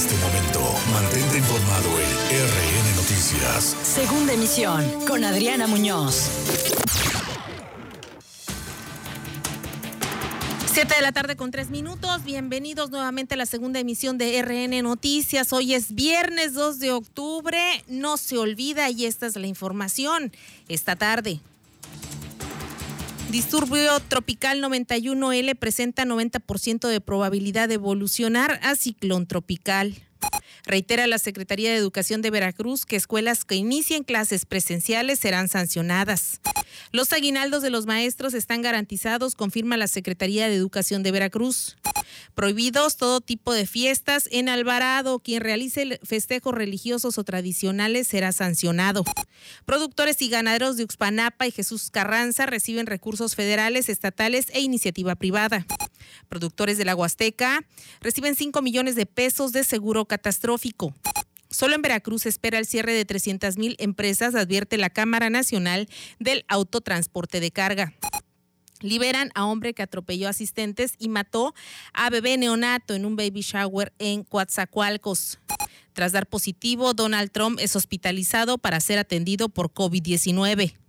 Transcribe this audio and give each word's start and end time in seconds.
este 0.00 0.16
momento. 0.16 0.60
Mantente 0.94 1.36
informado 1.36 1.90
en 2.00 2.08
RN 2.48 2.96
Noticias. 2.96 3.76
Segunda 3.82 4.32
emisión 4.32 4.82
con 5.06 5.22
Adriana 5.24 5.66
Muñoz. 5.66 6.30
Siete 10.72 10.94
de 10.94 11.02
la 11.02 11.12
tarde 11.12 11.36
con 11.36 11.50
tres 11.50 11.68
minutos. 11.68 12.24
Bienvenidos 12.24 12.88
nuevamente 12.88 13.34
a 13.34 13.36
la 13.36 13.44
segunda 13.44 13.78
emisión 13.78 14.16
de 14.16 14.40
RN 14.40 14.82
Noticias. 14.82 15.52
Hoy 15.52 15.74
es 15.74 15.94
viernes 15.94 16.54
2 16.54 16.78
de 16.78 16.92
octubre. 16.92 17.60
No 17.86 18.16
se 18.16 18.38
olvida 18.38 18.88
y 18.88 19.04
esta 19.04 19.26
es 19.26 19.36
la 19.36 19.48
información. 19.48 20.32
Esta 20.68 20.96
tarde. 20.96 21.40
Disturbio 23.30 24.00
tropical 24.08 24.60
91L 24.60 25.54
presenta 25.54 26.04
90% 26.04 26.88
de 26.88 27.00
probabilidad 27.00 27.68
de 27.68 27.74
evolucionar 27.74 28.58
a 28.64 28.74
ciclón 28.74 29.28
tropical. 29.28 29.94
Reitera 30.70 31.08
la 31.08 31.18
Secretaría 31.18 31.72
de 31.72 31.76
Educación 31.76 32.22
de 32.22 32.30
Veracruz 32.30 32.86
que 32.86 32.94
escuelas 32.94 33.44
que 33.44 33.56
inicien 33.56 34.04
clases 34.04 34.46
presenciales 34.46 35.18
serán 35.18 35.48
sancionadas. 35.48 36.40
Los 36.92 37.12
aguinaldos 37.12 37.64
de 37.64 37.70
los 37.70 37.86
maestros 37.86 38.34
están 38.34 38.62
garantizados, 38.62 39.34
confirma 39.34 39.76
la 39.76 39.88
Secretaría 39.88 40.48
de 40.48 40.54
Educación 40.54 41.02
de 41.02 41.10
Veracruz. 41.10 41.76
Prohibidos 42.36 42.96
todo 42.96 43.20
tipo 43.20 43.52
de 43.52 43.66
fiestas 43.66 44.28
en 44.30 44.48
Alvarado. 44.48 45.18
Quien 45.18 45.42
realice 45.42 45.98
festejos 46.04 46.54
religiosos 46.54 47.18
o 47.18 47.24
tradicionales 47.24 48.06
será 48.06 48.30
sancionado. 48.30 49.02
Productores 49.64 50.22
y 50.22 50.28
ganaderos 50.28 50.76
de 50.76 50.84
Uxpanapa 50.84 51.48
y 51.48 51.50
Jesús 51.50 51.90
Carranza 51.90 52.46
reciben 52.46 52.86
recursos 52.86 53.34
federales, 53.34 53.88
estatales 53.88 54.46
e 54.52 54.60
iniciativa 54.60 55.16
privada. 55.16 55.66
Productores 56.28 56.78
de 56.78 56.84
la 56.84 56.94
Huasteca 56.94 57.64
reciben 58.00 58.34
5 58.34 58.62
millones 58.62 58.94
de 58.94 59.06
pesos 59.06 59.52
de 59.52 59.64
seguro 59.64 60.04
catastrófico. 60.04 60.94
Solo 61.50 61.74
en 61.74 61.82
Veracruz 61.82 62.26
espera 62.26 62.58
el 62.58 62.66
cierre 62.66 62.92
de 62.92 63.04
300 63.04 63.58
mil 63.58 63.74
empresas, 63.80 64.36
advierte 64.36 64.78
la 64.78 64.88
Cámara 64.88 65.30
Nacional 65.30 65.88
del 66.20 66.44
Autotransporte 66.48 67.40
de 67.40 67.50
Carga. 67.50 67.92
Liberan 68.80 69.30
a 69.34 69.44
hombre 69.44 69.74
que 69.74 69.82
atropelló 69.82 70.28
asistentes 70.28 70.94
y 70.98 71.08
mató 71.08 71.54
a 71.92 72.08
bebé 72.08 72.38
neonato 72.38 72.94
en 72.94 73.04
un 73.04 73.16
baby 73.16 73.42
shower 73.42 73.92
en 73.98 74.22
Coatzacoalcos. 74.22 75.38
Tras 75.92 76.12
dar 76.12 76.26
positivo, 76.26 76.94
Donald 76.94 77.30
Trump 77.30 77.58
es 77.60 77.76
hospitalizado 77.76 78.56
para 78.56 78.80
ser 78.80 78.98
atendido 78.98 79.48
por 79.48 79.72
COVID-19. 79.72 80.79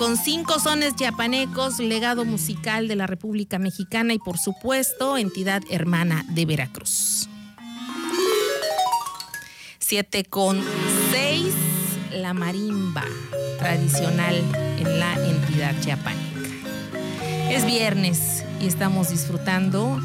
Con 0.00 0.16
cinco 0.16 0.58
sones 0.58 0.96
yapanecos, 0.96 1.78
legado 1.78 2.24
musical 2.24 2.88
de 2.88 2.96
la 2.96 3.06
República 3.06 3.58
Mexicana 3.58 4.14
y 4.14 4.18
por 4.18 4.38
supuesto 4.38 5.18
entidad 5.18 5.60
hermana 5.68 6.24
de 6.26 6.46
Veracruz. 6.46 7.28
7 9.78 10.24
con 10.24 10.58
6, 11.10 11.44
la 12.12 12.32
marimba 12.32 13.04
tradicional 13.58 14.36
en 14.78 14.98
la 14.98 15.12
entidad 15.22 15.78
chiapaneca. 15.82 16.48
Es 17.50 17.66
viernes 17.66 18.42
y 18.58 18.68
estamos 18.68 19.10
disfrutando 19.10 20.00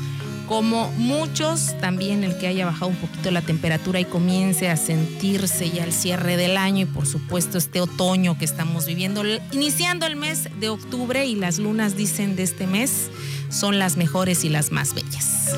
como 0.48 0.92
muchos, 0.98 1.76
también 1.80 2.24
el 2.24 2.38
que 2.38 2.48
haya 2.48 2.66
bajado 2.66 2.88
un 2.88 2.96
poquito 2.96 3.32
la 3.32 3.42
temperatura 3.42 4.00
y 4.00 4.06
comience 4.06 4.70
a 4.70 4.78
sentirse 4.78 5.70
ya 5.70 5.84
el 5.84 5.94
cierre 5.94 6.38
del 6.38 6.58
año 6.58 6.84
y 6.84 6.86
por 6.86 7.08
supuesto 7.08 7.58
este 7.58 7.82
otoño 7.82 8.38
que 8.38 8.46
estamos 8.46 8.86
viviendo, 8.86 9.24
iniciando 9.52 10.06
el 10.06 10.16
mes 10.16 10.50
de 10.60 10.70
octubre 10.70 11.26
y 11.26 11.36
las 11.36 11.58
lunas 11.58 11.96
dicen 11.96 12.36
de 12.36 12.44
este 12.44 12.68
mes 12.68 13.10
son 13.50 13.80
las 13.80 13.98
mejores 13.98 14.44
y 14.44 14.50
las 14.50 14.72
más 14.72 14.94
bellas. 14.94 15.56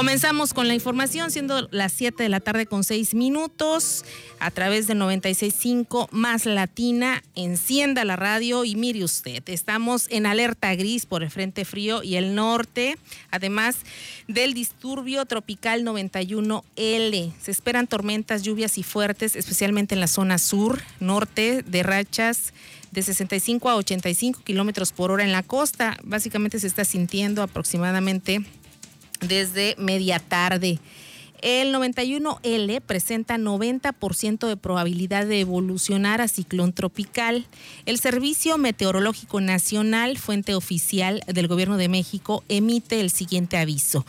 Comenzamos 0.00 0.54
con 0.54 0.66
la 0.66 0.72
información, 0.72 1.30
siendo 1.30 1.68
las 1.72 1.92
7 1.92 2.22
de 2.22 2.30
la 2.30 2.40
tarde 2.40 2.64
con 2.64 2.84
6 2.84 3.12
minutos, 3.12 4.06
a 4.38 4.50
través 4.50 4.86
de 4.86 4.94
96.5 4.94 6.08
más 6.10 6.46
Latina. 6.46 7.22
Encienda 7.34 8.06
la 8.06 8.16
radio 8.16 8.64
y 8.64 8.76
mire 8.76 9.04
usted, 9.04 9.46
estamos 9.50 10.06
en 10.08 10.24
alerta 10.24 10.74
gris 10.74 11.04
por 11.04 11.22
el 11.22 11.30
Frente 11.30 11.66
Frío 11.66 12.02
y 12.02 12.16
el 12.16 12.34
norte, 12.34 12.96
además 13.30 13.76
del 14.26 14.54
disturbio 14.54 15.26
tropical 15.26 15.84
91L. 15.84 17.32
Se 17.38 17.50
esperan 17.50 17.86
tormentas, 17.86 18.42
lluvias 18.42 18.78
y 18.78 18.82
fuertes, 18.82 19.36
especialmente 19.36 19.94
en 19.94 20.00
la 20.00 20.06
zona 20.06 20.38
sur, 20.38 20.80
norte, 20.98 21.62
de 21.62 21.82
rachas 21.82 22.54
de 22.90 23.02
65 23.02 23.68
a 23.68 23.76
85 23.76 24.40
kilómetros 24.44 24.92
por 24.92 25.10
hora 25.10 25.24
en 25.24 25.32
la 25.32 25.42
costa. 25.42 25.98
Básicamente 26.02 26.58
se 26.58 26.66
está 26.66 26.86
sintiendo 26.86 27.42
aproximadamente 27.42 28.46
desde 29.20 29.74
media 29.78 30.18
tarde. 30.18 30.78
El 31.42 31.74
91L 31.74 32.82
presenta 32.82 33.38
90% 33.38 34.46
de 34.46 34.56
probabilidad 34.58 35.26
de 35.26 35.40
evolucionar 35.40 36.20
a 36.20 36.28
ciclón 36.28 36.74
tropical. 36.74 37.46
El 37.86 37.98
Servicio 37.98 38.58
Meteorológico 38.58 39.40
Nacional, 39.40 40.18
fuente 40.18 40.54
oficial 40.54 41.22
del 41.26 41.48
Gobierno 41.48 41.78
de 41.78 41.88
México, 41.88 42.44
emite 42.48 43.00
el 43.00 43.10
siguiente 43.10 43.56
aviso. 43.56 44.04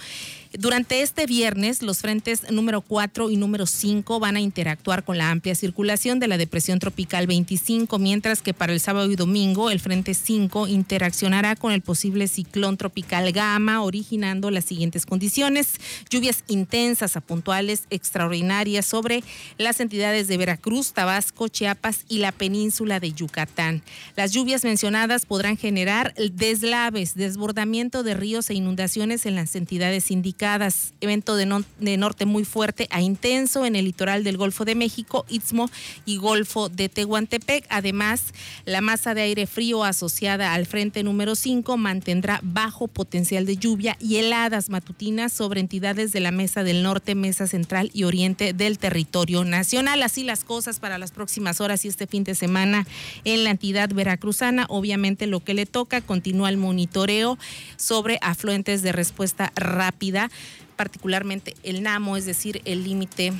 Durante 0.59 1.01
este 1.01 1.27
viernes, 1.27 1.81
los 1.81 1.99
frentes 1.99 2.51
número 2.51 2.81
4 2.81 3.29
y 3.29 3.37
número 3.37 3.65
5 3.65 4.19
van 4.19 4.35
a 4.35 4.41
interactuar 4.41 5.05
con 5.05 5.17
la 5.17 5.31
amplia 5.31 5.55
circulación 5.55 6.19
de 6.19 6.27
la 6.27 6.37
depresión 6.37 6.77
tropical 6.77 7.25
25, 7.25 7.97
mientras 7.99 8.41
que 8.41 8.53
para 8.53 8.73
el 8.73 8.81
sábado 8.81 9.09
y 9.09 9.15
domingo 9.15 9.71
el 9.71 9.79
frente 9.79 10.13
5 10.13 10.67
interaccionará 10.67 11.55
con 11.55 11.71
el 11.71 11.79
posible 11.81 12.27
ciclón 12.27 12.75
tropical 12.75 13.31
Gama, 13.31 13.81
originando 13.81 14.51
las 14.51 14.65
siguientes 14.65 15.05
condiciones: 15.05 15.75
lluvias 16.09 16.43
intensas 16.49 17.15
a 17.15 17.21
puntuales 17.21 17.83
extraordinarias 17.89 18.85
sobre 18.85 19.23
las 19.57 19.79
entidades 19.79 20.27
de 20.27 20.35
Veracruz, 20.35 20.91
Tabasco, 20.91 21.47
Chiapas 21.47 22.03
y 22.09 22.17
la 22.17 22.33
península 22.33 22.99
de 22.99 23.13
Yucatán. 23.13 23.83
Las 24.17 24.33
lluvias 24.33 24.65
mencionadas 24.65 25.25
podrán 25.25 25.55
generar 25.55 26.13
deslaves, 26.15 27.15
desbordamiento 27.15 28.03
de 28.03 28.15
ríos 28.15 28.49
e 28.49 28.53
inundaciones 28.53 29.25
en 29.25 29.35
las 29.35 29.55
entidades 29.55 30.11
indicadas 30.11 30.40
evento 31.01 31.35
de, 31.35 31.63
de, 31.79 31.97
norte 31.97 32.25
muy 32.25 32.45
fuerte 32.45 32.87
a 32.89 33.01
intenso 33.01 33.65
en 33.65 33.75
el 33.75 33.85
litoral 33.85 34.23
del 34.23 34.37
Golfo 34.37 34.65
de 34.65 34.75
México, 34.75 35.25
Istmo 35.29 35.69
y 36.05 36.17
Golfo 36.17 36.69
de 36.69 36.89
Tehuantepec. 36.89 37.65
Además, 37.69 38.33
la 38.65 38.81
masa 38.81 39.13
de 39.13 39.21
aire 39.21 39.45
frío 39.45 39.83
asociada 39.83 40.53
al 40.53 40.65
frente 40.65 41.03
número 41.03 41.35
5 41.35 41.77
mantendrá 41.77 42.39
bajo 42.43 42.87
potencial 42.87 43.45
de 43.45 43.57
lluvia 43.57 43.97
y 43.99 44.17
heladas 44.17 44.69
matutinas 44.69 45.31
sobre 45.31 45.59
entidades 45.59 46.11
de 46.11 46.19
la 46.21 46.31
Mesa 46.31 46.63
del 46.63 46.81
Norte, 46.81 47.13
Mesa 47.13 47.45
Central 47.45 47.91
y 47.93 48.03
Oriente 48.03 48.53
del 48.53 48.79
territorio 48.79 49.43
nacional. 49.43 50.01
Así 50.01 50.23
las 50.23 50.43
cosas 50.43 50.79
para 50.79 50.97
las 50.97 51.11
próximas 51.11 51.61
horas 51.61 51.85
y 51.85 51.87
este 51.87 52.07
fin 52.07 52.23
de 52.23 52.35
semana 52.35 52.87
en 53.25 53.43
la 53.43 53.51
entidad 53.51 53.89
veracruzana. 53.93 54.65
Obviamente 54.69 55.27
lo 55.27 55.41
que 55.41 55.53
le 55.53 55.65
toca 55.65 56.01
continúa 56.01 56.49
el 56.49 56.57
monitoreo 56.57 57.37
sobre 57.77 58.17
afluentes 58.21 58.81
de 58.81 58.91
respuesta 58.91 59.51
rápida 59.55 60.30
particularmente 60.75 61.55
el 61.63 61.83
NAMO, 61.83 62.17
es 62.17 62.25
decir, 62.25 62.61
el 62.65 62.83
límite 62.83 63.33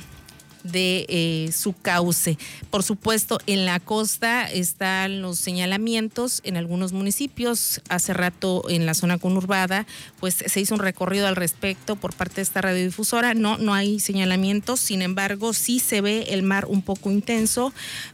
de 0.64 1.06
eh, 1.08 1.50
su 1.52 1.72
cauce. 1.72 2.38
Por 2.70 2.82
supuesto, 2.82 3.38
en 3.46 3.64
la 3.64 3.80
costa 3.80 4.50
están 4.50 5.22
los 5.22 5.38
señalamientos 5.38 6.40
en 6.44 6.56
algunos 6.56 6.92
municipios. 6.92 7.80
Hace 7.88 8.14
rato 8.14 8.64
en 8.68 8.86
la 8.86 8.94
zona 8.94 9.18
conurbada, 9.18 9.86
pues 10.20 10.34
se 10.34 10.60
hizo 10.60 10.74
un 10.74 10.80
recorrido 10.80 11.26
al 11.26 11.36
respecto 11.36 11.96
por 11.96 12.14
parte 12.14 12.36
de 12.36 12.42
esta 12.42 12.60
radiodifusora. 12.60 13.34
No, 13.34 13.58
no 13.58 13.74
hay 13.74 14.00
señalamientos, 14.00 14.80
sin 14.80 15.02
embargo, 15.02 15.52
sí 15.52 15.78
se 15.78 16.00
ve 16.00 16.26
el 16.30 16.42
mar 16.42 16.66
un 16.66 16.82
poco 16.82 17.10
intenso, 17.10 17.72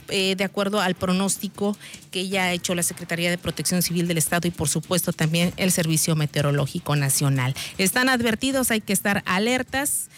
eh, 0.09 0.35
de 0.37 0.45
acuerdo 0.45 0.81
al 0.81 0.95
pronóstico 0.95 1.77
que 2.11 2.29
ya 2.29 2.45
ha 2.45 2.53
hecho 2.53 2.75
la 2.75 2.83
Secretaría 2.83 3.31
de 3.31 3.39
Protección 3.39 3.83
Civil 3.83 4.09
del 4.09 4.19
Estado 4.19 4.49
y, 4.49 4.51
por 4.51 4.69
supuesto, 4.69 5.13
también 5.13 5.53
el 5.57 5.71
Servicio 5.71 6.17
Meteorológico 6.17 6.97
Nacional. 6.97 7.55
Están 7.77 8.09
advertidos, 8.09 8.71
hay 8.71 8.81
que 8.81 8.93
estar 8.93 9.23
alertas. 9.27 10.09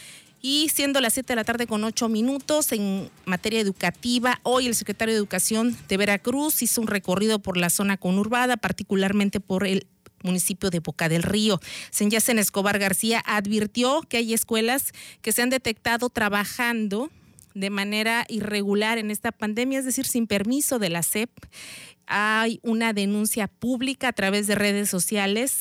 Y 0.43 0.71
siendo 0.71 1.01
las 1.01 1.15
7 1.15 1.33
de 1.33 1.37
la 1.37 1.45
tarde 1.45 1.67
con 1.67 1.85
8 1.85 2.09
minutos 2.09 2.73
en 2.73 3.11
materia 3.27 3.61
educativa, 3.61 4.41
hoy 4.43 4.67
el 4.67 4.75
secretario 4.75 5.13
de 5.13 5.19
Educación 5.19 5.77
de 5.89 5.97
Veracruz 5.99 6.63
hizo 6.63 6.81
un 6.81 6.87
recorrido 6.87 7.41
por 7.41 7.59
la 7.59 7.69
zona 7.69 7.99
conurbada, 7.99 8.57
particularmente 8.57 9.41
por 9.41 9.67
el 9.67 9.87
municipio 10.23 10.71
de 10.71 10.81
Boca 10.81 11.09
del 11.09 11.23
Río. 11.23 11.61
Senyacen 11.91 12.39
Escobar 12.39 12.79
García 12.79 13.23
advirtió 13.27 14.03
que 14.03 14.19
hay 14.19 14.33
escuelas 14.33 14.93
que 15.21 15.33
se 15.33 15.43
han 15.43 15.51
detectado 15.51 16.09
trabajando 16.09 17.11
de 17.55 17.69
manera 17.69 18.25
irregular 18.29 18.97
en 18.99 19.11
esta 19.11 19.33
pandemia, 19.33 19.81
es 19.81 19.85
decir, 19.85 20.07
sin 20.07 20.27
permiso 20.27 20.79
de 20.79 20.89
la 20.89 21.03
SEP. 21.03 21.31
Hay 22.07 22.61
una 22.63 22.93
denuncia 22.93 23.47
pública 23.47 24.09
a 24.09 24.13
través 24.13 24.47
de 24.47 24.55
redes 24.55 24.89
sociales 24.89 25.59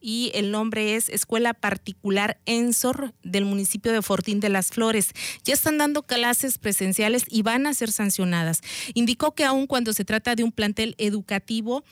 y 0.00 0.30
el 0.34 0.50
nombre 0.50 0.96
es 0.96 1.08
Escuela 1.08 1.54
Particular 1.54 2.38
Ensor 2.46 3.12
del 3.22 3.44
municipio 3.44 3.92
de 3.92 4.02
Fortín 4.02 4.40
de 4.40 4.48
las 4.48 4.68
Flores. 4.68 5.10
Ya 5.44 5.54
están 5.54 5.78
dando 5.78 6.02
clases 6.02 6.58
presenciales 6.58 7.24
y 7.28 7.42
van 7.42 7.66
a 7.66 7.74
ser 7.74 7.92
sancionadas. 7.92 8.60
Indicó 8.94 9.34
que 9.34 9.44
aun 9.44 9.66
cuando 9.66 9.92
se 9.92 10.04
trata 10.04 10.34
de 10.34 10.44
un 10.44 10.52
plantel 10.52 10.94
educativo, 10.98 11.84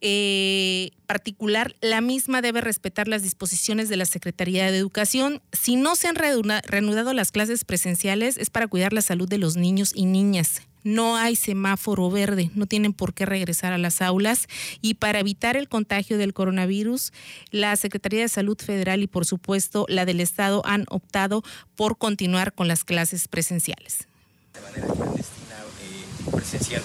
eh, 0.00 0.90
particular, 1.06 1.74
la 1.80 2.00
misma 2.00 2.42
debe 2.42 2.60
respetar 2.60 3.08
las 3.08 3.22
disposiciones 3.22 3.88
de 3.88 3.96
la 3.96 4.04
Secretaría 4.04 4.70
de 4.70 4.76
Educación. 4.76 5.42
Si 5.52 5.76
no 5.76 5.96
se 5.96 6.08
han 6.08 6.16
reanudado 6.16 7.12
las 7.14 7.32
clases 7.32 7.64
presenciales, 7.64 8.36
es 8.36 8.50
para 8.50 8.68
cuidar 8.68 8.92
la 8.92 9.02
salud 9.02 9.28
de 9.28 9.38
los 9.38 9.56
niños 9.56 9.92
y 9.94 10.04
niñas 10.04 10.62
no 10.86 11.16
hay 11.16 11.34
semáforo 11.34 12.08
verde, 12.10 12.50
no 12.54 12.66
tienen 12.66 12.92
por 12.92 13.12
qué 13.12 13.26
regresar 13.26 13.72
a 13.72 13.78
las 13.78 14.00
aulas 14.00 14.46
y 14.80 14.94
para 14.94 15.18
evitar 15.18 15.56
el 15.56 15.68
contagio 15.68 16.16
del 16.16 16.32
coronavirus, 16.32 17.12
la 17.50 17.74
Secretaría 17.74 18.20
de 18.20 18.28
Salud 18.28 18.56
Federal 18.56 19.02
y 19.02 19.08
por 19.08 19.26
supuesto 19.26 19.84
la 19.88 20.04
del 20.04 20.20
Estado 20.20 20.62
han 20.64 20.86
optado 20.88 21.42
por 21.74 21.98
continuar 21.98 22.52
con 22.52 22.68
las 22.68 22.84
clases 22.84 23.26
presenciales. 23.26 24.06
De 24.54 24.60
manera 24.60 24.86
clandestina, 24.94 25.56
eh, 25.82 26.30
presencial. 26.30 26.82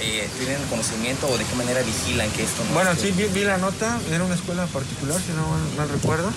Eh, 0.00 0.28
¿Tienen 0.38 0.62
conocimiento 0.68 1.26
o 1.26 1.38
de 1.38 1.44
qué 1.44 1.54
manera 1.56 1.82
vigilan 1.82 2.30
que 2.32 2.42
esto 2.42 2.62
no 2.64 2.74
Bueno, 2.74 2.94
sí, 2.94 3.12
vi, 3.12 3.44
la 3.44 3.56
nota, 3.56 3.98
era 4.12 4.24
una 4.24 4.34
escuela 4.34 4.66
particular, 4.66 5.18
si 5.20 5.32
no 5.32 5.48
mal 5.76 5.88
recuerdo. 5.88 6.30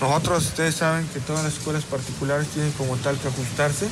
Nosotros, 0.00 0.46
ustedes 0.46 0.74
saben 0.74 1.06
que 1.08 1.20
todas 1.20 1.44
las 1.44 1.52
escuelas 1.52 1.84
particulares 1.84 2.48
tienen 2.48 2.72
como 2.72 2.96
tal 2.96 3.18
que 3.18 3.28
ajustarse 3.28 3.86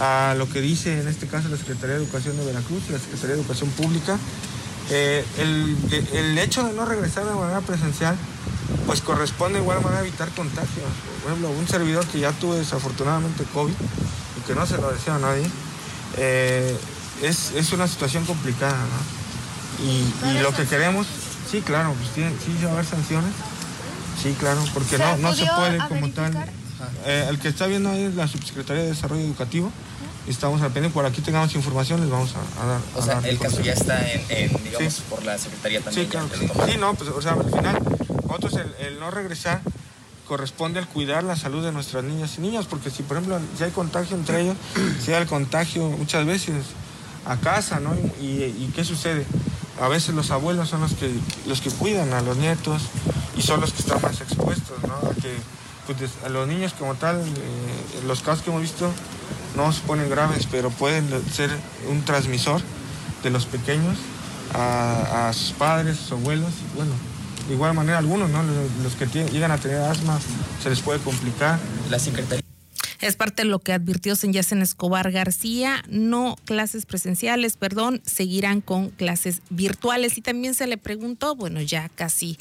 a 0.00 0.34
lo 0.36 0.48
que 0.48 0.60
dice 0.62 0.98
en 0.98 1.08
este 1.08 1.26
caso 1.26 1.48
la 1.48 1.58
Secretaría 1.58 1.96
de 1.96 2.02
Educación 2.02 2.36
de 2.38 2.44
Veracruz 2.46 2.82
y 2.88 2.92
la 2.92 2.98
Secretaría 2.98 3.36
de 3.36 3.42
Educación 3.42 3.70
Pública. 3.70 4.18
Eh, 4.88 5.24
el, 5.38 6.38
hecho 6.38 6.64
de 6.64 6.72
no 6.72 6.84
regresar 6.84 7.24
de 7.24 7.34
manera 7.34 7.60
presencial, 7.60 8.16
pues 8.86 9.02
corresponde 9.02 9.60
igual 9.60 9.80
manera 9.82 10.00
a 10.00 10.06
evitar 10.06 10.28
contagios. 10.30 10.88
Por 11.22 11.30
ejemplo, 11.30 11.50
un 11.50 11.68
servidor 11.68 12.04
que 12.06 12.18
ya 12.18 12.32
tuvo 12.32 12.54
desafortunadamente 12.54 13.44
COVID 13.52 13.74
y 13.74 14.46
que 14.46 14.54
no 14.54 14.66
se 14.66 14.78
lo 14.78 14.90
desea 14.90 15.16
a 15.16 15.18
nadie, 15.18 15.48
eh, 16.16 16.76
es, 17.22 17.72
una 17.72 17.86
situación 17.86 18.24
complicada, 18.24 18.76
¿no? 18.76 19.86
Y, 19.86 20.38
lo 20.40 20.52
que 20.52 20.64
queremos, 20.64 21.06
sí, 21.50 21.60
claro, 21.60 21.94
pues 21.94 22.10
tiene, 22.10 22.30
sí 22.44 22.56
va 22.64 22.70
a 22.70 22.72
haber 22.72 22.86
sanciones, 22.86 23.32
sí, 24.20 24.34
claro, 24.38 24.64
porque 24.74 24.98
no, 24.98 25.16
no 25.18 25.34
se 25.34 25.46
puede 25.46 25.78
como 25.88 26.10
tal. 26.10 26.34
Eh, 27.04 27.26
el 27.28 27.38
que 27.38 27.48
está 27.48 27.66
viendo 27.66 27.90
ahí 27.90 28.04
es 28.04 28.14
la 28.14 28.26
Subsecretaría 28.26 28.82
de 28.82 28.88
Desarrollo 28.88 29.22
Educativo 29.22 29.70
estamos 30.30 30.62
al 30.62 30.70
pendiente. 30.72 30.94
Por 30.94 31.06
aquí 31.06 31.20
tengamos 31.20 31.54
información, 31.54 32.00
les 32.00 32.10
vamos 32.10 32.34
a, 32.34 32.66
dar. 32.66 32.80
O 32.94 33.02
sea, 33.02 33.20
el 33.28 33.38
caso 33.38 33.60
ya 33.60 33.72
está 33.72 34.00
en, 34.28 34.52
digamos, 34.64 35.00
por 35.08 35.24
la 35.24 35.38
Secretaría 35.38 35.80
también. 35.80 36.06
Sí, 36.06 36.10
claro. 36.10 36.28
Sí, 36.66 36.76
no, 36.78 36.94
pues, 36.94 37.10
o 37.10 37.22
sea, 37.22 37.32
al 37.32 37.50
final, 37.50 37.78
nosotros 38.26 38.60
el, 38.78 38.98
no 38.98 39.10
regresar 39.10 39.62
corresponde 40.26 40.78
al 40.78 40.86
cuidar 40.86 41.24
la 41.24 41.34
salud 41.34 41.64
de 41.64 41.72
nuestras 41.72 42.04
niñas 42.04 42.38
y 42.38 42.40
niños, 42.40 42.66
porque 42.66 42.90
si, 42.90 43.02
por 43.02 43.16
ejemplo, 43.16 43.40
si 43.58 43.64
hay 43.64 43.72
contagio 43.72 44.16
entre 44.16 44.42
ellos, 44.42 44.56
si 45.04 45.12
hay 45.12 45.22
el 45.22 45.28
contagio 45.28 45.88
muchas 45.88 46.24
veces 46.24 46.66
a 47.26 47.36
casa, 47.36 47.80
¿no? 47.80 47.94
Y, 48.20 48.70
qué 48.74 48.84
sucede? 48.84 49.26
A 49.80 49.88
veces 49.88 50.14
los 50.14 50.30
abuelos 50.30 50.68
son 50.68 50.82
los 50.82 50.92
que, 50.92 51.10
los 51.46 51.60
que 51.60 51.70
cuidan 51.70 52.12
a 52.12 52.20
los 52.20 52.36
nietos 52.36 52.82
y 53.36 53.42
son 53.42 53.60
los 53.60 53.72
que 53.72 53.82
están 53.82 54.00
más 54.02 54.20
expuestos, 54.20 54.78
¿no? 54.86 54.94
A 55.10 55.14
que 55.14 55.34
pues, 55.86 56.10
a 56.24 56.28
los 56.28 56.46
niños 56.46 56.74
como 56.78 56.94
tal, 56.94 57.20
eh, 57.20 58.02
los 58.06 58.20
casos 58.22 58.44
que 58.44 58.50
hemos 58.50 58.62
visto, 58.62 58.90
no 59.56 59.72
se 59.72 59.80
ponen 59.82 60.08
graves, 60.08 60.46
pero 60.50 60.70
pueden 60.70 61.08
ser 61.30 61.50
un 61.88 62.02
transmisor 62.04 62.60
de 63.22 63.30
los 63.30 63.46
pequeños 63.46 63.98
a, 64.54 65.30
sus 65.32 65.52
padres, 65.52 65.96
sus 65.96 66.12
abuelos, 66.12 66.50
bueno, 66.74 66.92
de 67.48 67.54
igual 67.54 67.74
manera 67.74 67.98
algunos, 67.98 68.30
¿no? 68.30 68.42
Los, 68.82 68.94
que 68.94 69.06
llegan 69.06 69.50
a 69.50 69.58
tener 69.58 69.78
asma 69.78 70.18
se 70.62 70.70
les 70.70 70.80
puede 70.80 71.00
complicar. 71.00 71.58
La 71.90 71.98
Secretaría 71.98 72.40
es 73.00 73.16
parte 73.16 73.42
de 73.42 73.48
lo 73.48 73.60
que 73.60 73.72
advirtió 73.72 74.14
Senyacen 74.14 74.60
Escobar 74.60 75.10
García. 75.10 75.82
No 75.88 76.36
clases 76.44 76.84
presenciales, 76.84 77.56
perdón, 77.56 78.02
seguirán 78.04 78.60
con 78.60 78.90
clases 78.90 79.40
virtuales. 79.48 80.18
Y 80.18 80.20
también 80.20 80.54
se 80.54 80.66
le 80.66 80.76
preguntó, 80.76 81.34
bueno, 81.34 81.62
ya 81.62 81.88
casi 81.88 82.38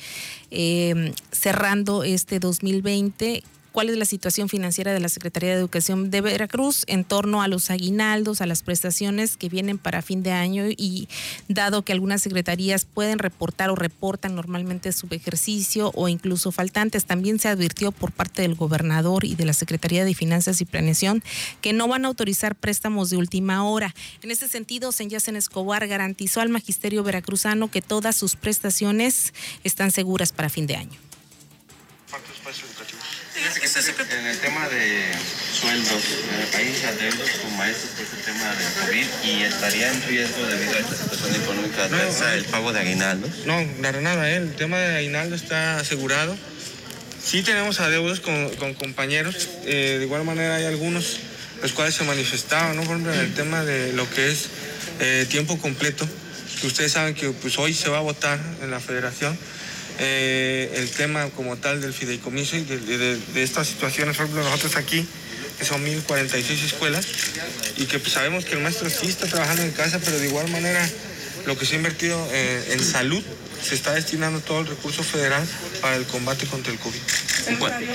eh, 0.52 1.14
cerrando 1.32 2.04
este 2.04 2.40
2020, 2.40 3.44
cuál 3.72 3.90
es 3.90 3.98
la 3.98 4.06
situación 4.06 4.50
financiera 4.50 4.94
de 4.94 5.00
la 5.00 5.10
Secretaría 5.10 5.50
de 5.50 5.60
Educación 5.60 6.12
de 6.12 6.22
Veracruz 6.22 6.84
en 6.88 7.04
torno 7.04 7.42
a 7.42 7.48
los 7.48 7.70
aguinaldos, 7.70 8.42
a 8.42 8.46
las 8.46 8.64
prestaciones 8.64 9.38
que 9.38 9.50
vienen 9.50 9.78
para 9.78 10.02
fin 10.02 10.24
de 10.24 10.32
año 10.32 10.66
y 10.70 11.08
dado 11.48 11.84
que 11.84 11.94
algunas 11.94 12.22
secretarías 12.22 12.86
pueden 12.86 13.20
reportar 13.20 13.70
o 13.70 13.76
reportan 13.76 14.36
normalmente 14.36 14.92
su 14.92 15.08
ejercicio 15.12 15.92
o 15.96 16.08
incluso 16.08 16.52
faltantes, 16.52 17.06
también 17.06 17.40
se 17.40 17.48
advirtió 17.48 17.92
por 17.92 18.12
parte 18.12 18.42
del 18.42 18.56
gobernador 18.56 19.26
y 19.26 19.36
de 19.36 19.46
la 19.46 19.54
Secretaría 19.54 20.06
de 20.06 20.14
Finanzas 20.14 20.62
y 20.62 20.66
Planeación 20.66 21.24
que 21.62 21.74
no 21.74 21.88
van 21.88 22.06
a 22.06 22.08
autorizar 22.08 22.56
préstamos 22.56 23.10
de 23.10 23.18
última 23.18 23.64
hora. 23.64 23.94
En 24.22 24.32
ese 24.32 24.48
sentido, 24.48 24.92
Senyacen 24.92 25.36
Escobar 25.36 25.88
garantizó 25.88 26.42
al 26.42 26.50
magisterio 26.50 27.04
veracruzano 27.04 27.70
que 27.70 27.82
todas 27.82 28.16
sus 28.16 28.36
prestaciones 28.36 29.34
están 29.64 29.92
seguras 29.92 30.32
para 30.32 30.50
fin 30.50 30.68
de 30.68 30.76
año. 30.76 31.09
En 33.50 34.28
el 34.28 34.38
tema 34.38 34.70
de 34.70 35.12
sueldos, 35.54 36.04
en 36.32 36.40
el 36.40 36.48
país 36.50 36.84
adeudos 36.84 37.30
con 37.42 37.58
maestros 37.58 37.94
por 37.94 38.20
el 38.20 38.24
tema 38.24 38.56
del 38.56 38.74
COVID 38.86 39.08
y 39.24 39.42
estaría 39.42 39.92
en 39.92 40.04
riesgo 40.04 40.46
debido 40.46 40.76
a 40.76 40.80
esta 40.80 40.96
situación 40.96 41.36
económica 41.42 41.86
adversa 41.86 42.36
el 42.36 42.46
pago 42.46 42.72
de 42.74 42.82
aguinaldos. 42.82 43.32
No, 43.48 43.60
nada, 43.80 44.02
nada, 44.02 44.30
¿eh? 44.30 44.36
el 44.36 44.54
tema 44.54 44.78
de 44.78 44.98
aguinaldo 44.98 45.36
está 45.36 45.78
asegurado. 45.78 46.38
Sí 47.24 47.42
tenemos 47.42 47.80
adeudos 47.80 48.20
con, 48.20 48.56
con 48.58 48.76
compañeros, 48.76 49.50
eh, 49.66 49.96
de 49.98 50.06
igual 50.06 50.26
manera 50.26 50.58
hay 50.58 50.66
algunos 50.66 51.18
los 51.64 51.72
cuales 51.74 51.96
se 51.96 52.04
manifestaban, 52.04 52.76
¿no? 52.76 52.84
Por 52.84 52.92
ejemplo, 52.92 53.14
en 53.14 53.20
el 53.20 53.34
tema 53.34 53.66
de 53.66 53.94
lo 53.94 54.08
que 54.12 54.32
es 54.32 54.46
eh, 55.00 55.26
tiempo 55.28 55.58
completo, 55.58 56.08
que 56.62 56.68
ustedes 56.68 56.92
saben 56.92 57.16
que 57.16 57.32
pues, 57.32 57.58
hoy 57.58 57.74
se 57.74 57.90
va 57.90 57.98
a 57.98 58.02
votar 58.02 58.40
en 58.62 58.70
la 58.70 58.80
federación 58.80 59.36
eh, 60.00 60.72
el 60.76 60.90
tema 60.90 61.30
como 61.36 61.58
tal 61.58 61.82
del 61.82 61.94
fideicomiso 61.94 62.56
y 62.56 62.64
de, 62.64 63.20
estas 63.36 63.68
situaciones, 63.68 64.16
por 64.16 64.26
ejemplo, 64.26 64.44
nosotros 64.44 64.76
aquí, 64.78 65.06
que 65.58 65.66
son 65.66 65.84
1046 65.84 66.64
escuelas, 66.64 67.06
y 67.78 67.86
que 67.86 68.00
pues, 68.00 68.14
sabemos 68.14 68.46
que 68.46 68.54
el 68.54 68.62
maestro 68.62 68.90
sí 68.90 69.08
está 69.08 69.28
trabajando 69.28 69.62
en 69.62 69.72
casa, 69.72 70.00
pero 70.04 70.18
de 70.18 70.28
igual 70.28 70.50
manera 70.50 70.88
lo 71.46 71.58
que 71.58 71.66
se 71.66 71.74
ha 71.74 71.78
invertido 71.78 72.18
eh, 72.32 72.70
en 72.72 72.84
salud 72.84 73.24
se 73.62 73.76
está 73.76 73.94
destinando 73.94 74.40
todo 74.40 74.62
el 74.62 74.68
recurso 74.68 75.04
federal 75.04 75.46
para 75.82 75.96
el 75.96 76.06
combate 76.06 76.46
contra 76.46 76.72
el 76.72 76.80
COVID. 76.80 77.00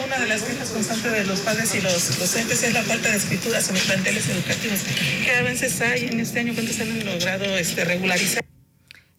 una 0.04 0.18
de 0.18 0.26
las 0.26 0.42
quejas 0.42 0.68
constantes 0.68 1.12
de 1.12 1.24
los 1.24 1.40
padres 1.40 1.74
y 1.74 1.80
los 1.80 2.18
docentes 2.18 2.62
es 2.62 2.72
la 2.74 2.82
falta 2.82 3.10
de 3.10 3.16
escrituras 3.16 3.68
en 3.68 3.74
los 3.76 3.84
planteles 3.84 4.28
educativos. 4.28 4.80
¿Qué 5.24 5.32
avances 5.32 5.80
hay 5.80 6.06
en 6.06 6.20
este 6.20 6.40
año? 6.40 6.54
¿Cuántos 6.54 6.78
han 6.80 7.04
logrado 7.04 7.44
este, 7.56 7.84
regularizar? 7.84 8.43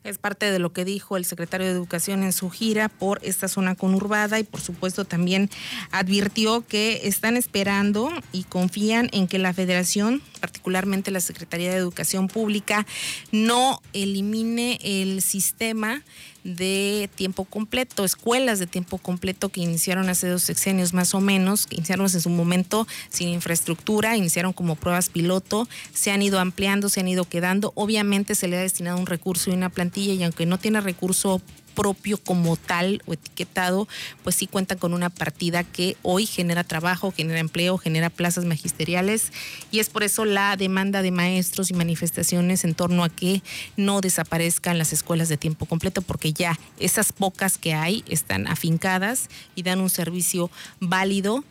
Es 0.06 0.20
parte 0.20 0.52
de 0.52 0.60
lo 0.60 0.72
que 0.72 0.86
dijo 0.86 1.18
el 1.18 1.26
secretario 1.26 1.66
de 1.66 1.74
Educación 1.74 2.22
en 2.22 2.32
su 2.32 2.52
gira 2.52 2.90
por 2.90 3.20
esta 3.24 3.48
zona 3.48 3.74
conurbada 3.74 4.38
y 4.38 4.44
por 4.44 4.62
supuesto 4.62 5.04
también 5.04 5.50
advirtió 5.90 6.64
que 6.68 7.02
están 7.06 7.38
esperando 7.38 8.12
y 8.32 8.44
confían 8.44 9.10
en 9.14 9.28
que 9.28 9.40
la 9.40 9.52
federación, 9.52 10.22
particularmente 10.42 11.10
la 11.10 11.22
Secretaría 11.22 11.72
de 11.72 11.78
Educación 11.78 12.28
Pública, 12.28 12.86
no 13.32 13.82
elimine 13.94 14.78
el 14.84 15.24
sistema 15.24 16.04
de 16.46 17.10
tiempo 17.16 17.44
completo, 17.44 18.06
escuelas 18.06 18.60
de 18.60 18.68
tiempo 18.68 19.00
completo 19.00 19.50
que 19.50 19.62
iniciaron 19.62 20.10
hace 20.10 20.28
dos 20.28 20.44
sexenios 20.44 20.94
más 20.94 21.16
o 21.16 21.20
menos, 21.20 21.66
que 21.66 21.76
iniciaron 21.76 22.06
en 22.06 22.22
su 22.22 22.30
momento 22.30 22.88
sin 23.10 23.30
infraestructura, 23.30 24.16
iniciaron 24.16 24.54
como 24.54 24.76
pruebas 24.76 25.10
piloto, 25.10 25.68
se 25.92 26.12
han 26.12 26.22
ido 26.22 26.40
ampliando, 26.40 26.88
se 26.88 27.00
han 27.00 27.08
ido 27.08 27.26
quedando. 27.26 27.72
Obviamente 27.74 28.36
se 28.36 28.48
le 28.48 28.58
ha 28.58 28.62
destinado 28.62 29.00
un 29.00 29.08
recurso 29.08 29.50
y 29.50 29.54
una 29.54 29.70
plantilla 29.70 29.95
y 29.98 30.24
aunque 30.24 30.46
no 30.46 30.58
tiene 30.58 30.82
recurso 30.82 31.42
propio 31.76 32.18
como 32.18 32.56
tal 32.56 33.04
o 33.06 33.14
etiquetado, 33.14 33.88
pues 34.24 34.38
sí 34.38 34.48
cuentan 34.48 34.80
con 34.80 34.94
una 34.94 35.10
partida 35.10 35.64
que 35.64 35.98
hoy 36.02 36.26
genera 36.26 36.64
trabajo, 36.64 37.12
genera 37.12 37.40
empleo, 37.40 37.78
genera 37.78 38.10
plazas 38.10 38.46
magisteriales. 38.46 39.32
Y 39.72 39.80
es 39.80 39.90
por 39.90 40.04
eso 40.04 40.26
la 40.26 40.56
demanda 40.56 41.02
de 41.02 41.12
maestros 41.12 41.70
y 41.70 41.74
manifestaciones 41.74 42.64
en 42.64 42.74
torno 42.74 43.04
a 43.04 43.10
que 43.10 43.44
no 43.76 44.02
desaparezcan 44.02 44.78
las 44.78 44.94
escuelas 44.94 45.30
de 45.30 45.38
tiempo 45.38 45.66
completo 45.66 46.02
porque 46.02 46.34
ya 46.34 46.58
esas 46.80 47.12
pocas 47.12 47.58
que 47.58 47.74
hay 47.74 48.04
están 48.08 48.48
afincadas 48.48 49.30
y 49.54 49.64
dan 49.64 49.82
un 49.82 49.90
servicio 49.90 50.50
válido 50.80 51.44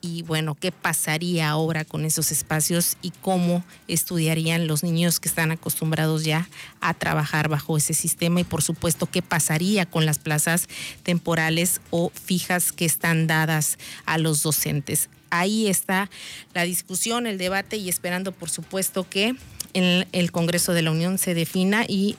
y 0.00 0.22
bueno, 0.22 0.54
qué 0.54 0.72
pasaría 0.72 1.50
ahora 1.50 1.84
con 1.84 2.04
esos 2.04 2.32
espacios 2.32 2.96
y 3.02 3.10
cómo 3.10 3.64
estudiarían 3.88 4.66
los 4.66 4.82
niños 4.82 5.20
que 5.20 5.28
están 5.28 5.50
acostumbrados 5.50 6.24
ya 6.24 6.48
a 6.80 6.94
trabajar 6.94 7.48
bajo 7.48 7.76
ese 7.76 7.94
sistema 7.94 8.40
y 8.40 8.44
por 8.44 8.62
supuesto 8.62 9.06
qué 9.06 9.22
pasaría 9.22 9.86
con 9.86 10.06
las 10.06 10.18
plazas 10.18 10.68
temporales 11.02 11.80
o 11.90 12.10
fijas 12.10 12.72
que 12.72 12.84
están 12.84 13.26
dadas 13.26 13.78
a 14.06 14.18
los 14.18 14.42
docentes. 14.42 15.08
Ahí 15.30 15.68
está 15.68 16.10
la 16.54 16.64
discusión, 16.64 17.26
el 17.26 17.38
debate 17.38 17.76
y 17.76 17.88
esperando 17.88 18.32
por 18.32 18.50
supuesto 18.50 19.08
que 19.08 19.36
en 19.74 20.08
el 20.12 20.32
Congreso 20.32 20.72
de 20.72 20.82
la 20.82 20.90
Unión 20.90 21.18
se 21.18 21.34
defina 21.34 21.84
y 21.86 22.16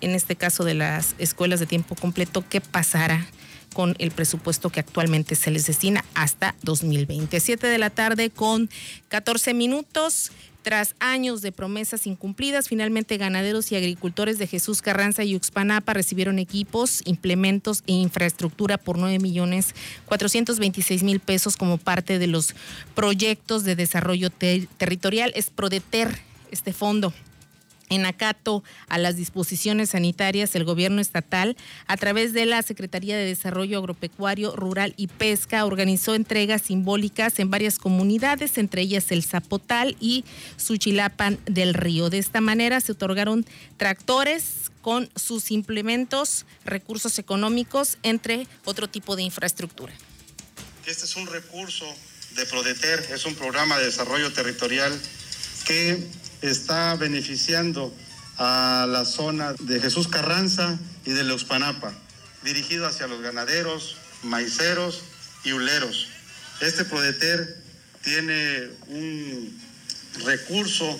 en 0.00 0.12
este 0.12 0.36
caso 0.36 0.64
de 0.64 0.74
las 0.74 1.14
escuelas 1.18 1.60
de 1.60 1.66
tiempo 1.66 1.94
completo, 1.94 2.44
qué 2.48 2.60
pasará 2.60 3.26
con 3.74 3.94
el 3.98 4.10
presupuesto 4.10 4.70
que 4.70 4.80
actualmente 4.80 5.34
se 5.34 5.50
les 5.50 5.66
destina 5.66 6.02
hasta 6.14 6.54
2020. 6.62 7.38
Siete 7.40 7.66
de 7.66 7.76
la 7.76 7.90
tarde 7.90 8.30
con 8.30 8.70
14 9.08 9.52
minutos. 9.52 10.32
Tras 10.62 10.94
años 10.98 11.42
de 11.42 11.52
promesas 11.52 12.06
incumplidas, 12.06 12.68
finalmente 12.68 13.18
ganaderos 13.18 13.70
y 13.70 13.76
agricultores 13.76 14.38
de 14.38 14.46
Jesús 14.46 14.80
Carranza 14.80 15.22
y 15.22 15.36
Uxpanapa 15.36 15.92
recibieron 15.92 16.38
equipos, 16.38 17.02
implementos 17.04 17.82
e 17.86 17.92
infraestructura 17.92 18.78
por 18.78 18.96
9 18.96 19.18
millones 19.18 19.74
426 20.06 21.02
mil 21.02 21.20
pesos 21.20 21.58
como 21.58 21.76
parte 21.76 22.18
de 22.18 22.28
los 22.28 22.54
proyectos 22.94 23.64
de 23.64 23.76
desarrollo 23.76 24.30
territorial. 24.30 25.32
Es 25.34 25.50
Prodeter 25.50 26.18
este 26.50 26.72
fondo. 26.72 27.12
En 27.94 28.06
acato 28.06 28.64
a 28.88 28.98
las 28.98 29.14
disposiciones 29.14 29.90
sanitarias, 29.90 30.56
el 30.56 30.64
gobierno 30.64 31.00
estatal, 31.00 31.56
a 31.86 31.96
través 31.96 32.32
de 32.32 32.44
la 32.44 32.60
Secretaría 32.62 33.16
de 33.16 33.24
Desarrollo 33.24 33.78
Agropecuario, 33.78 34.56
Rural 34.56 34.94
y 34.96 35.06
Pesca, 35.06 35.64
organizó 35.64 36.16
entregas 36.16 36.62
simbólicas 36.62 37.38
en 37.38 37.50
varias 37.50 37.78
comunidades, 37.78 38.58
entre 38.58 38.82
ellas 38.82 39.12
el 39.12 39.22
Zapotal 39.22 39.96
y 40.00 40.24
Suchilapan 40.56 41.38
del 41.46 41.72
Río. 41.72 42.10
De 42.10 42.18
esta 42.18 42.40
manera 42.40 42.80
se 42.80 42.90
otorgaron 42.90 43.46
tractores 43.76 44.72
con 44.82 45.08
sus 45.14 45.52
implementos, 45.52 46.46
recursos 46.64 47.20
económicos, 47.20 47.98
entre 48.02 48.48
otro 48.64 48.88
tipo 48.88 49.14
de 49.14 49.22
infraestructura. 49.22 49.92
Este 50.84 51.04
es 51.04 51.14
un 51.14 51.28
recurso 51.28 51.86
de 52.34 52.44
Prodeter, 52.46 53.06
es 53.14 53.24
un 53.24 53.36
programa 53.36 53.78
de 53.78 53.84
desarrollo 53.84 54.32
territorial 54.32 54.92
que 55.64 56.23
está 56.50 56.94
beneficiando 56.96 57.94
a 58.36 58.86
la 58.88 59.04
zona 59.04 59.54
de 59.60 59.80
Jesús 59.80 60.08
Carranza 60.08 60.78
y 61.04 61.12
de 61.12 61.24
Leuxpanapa, 61.24 61.92
dirigido 62.42 62.86
hacia 62.86 63.06
los 63.06 63.22
ganaderos, 63.22 63.96
maiceros 64.22 65.02
y 65.44 65.52
huleros. 65.52 66.08
Este 66.60 66.84
Prodeter 66.84 67.62
tiene 68.02 68.68
un 68.88 69.58
recurso 70.24 70.98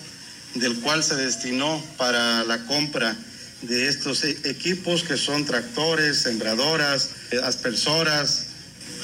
del 0.54 0.80
cual 0.80 1.02
se 1.02 1.16
destinó 1.16 1.82
para 1.96 2.44
la 2.44 2.64
compra 2.66 3.16
de 3.62 3.88
estos 3.88 4.24
e-, 4.24 4.38
equipos 4.44 5.02
que 5.02 5.16
son 5.16 5.44
tractores, 5.44 6.18
sembradoras, 6.22 7.10
aspersoras, 7.42 8.46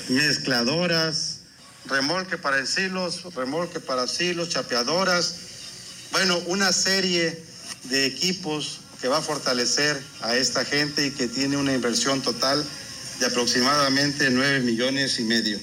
mezcladoras, 0.08 1.40
remolque 1.86 2.38
para 2.38 2.64
silos, 2.66 3.34
remolque 3.34 3.80
para 3.80 4.06
silos, 4.06 4.50
chapeadoras, 4.50 5.49
bueno, 6.12 6.38
una 6.46 6.72
serie 6.72 7.42
de 7.84 8.06
equipos 8.06 8.80
que 9.00 9.08
va 9.08 9.18
a 9.18 9.22
fortalecer 9.22 10.00
a 10.20 10.36
esta 10.36 10.64
gente 10.64 11.06
y 11.06 11.10
que 11.10 11.28
tiene 11.28 11.56
una 11.56 11.72
inversión 11.72 12.20
total 12.20 12.64
de 13.18 13.26
aproximadamente 13.26 14.30
9 14.30 14.60
millones 14.60 15.18
y 15.18 15.24
medio. 15.24 15.58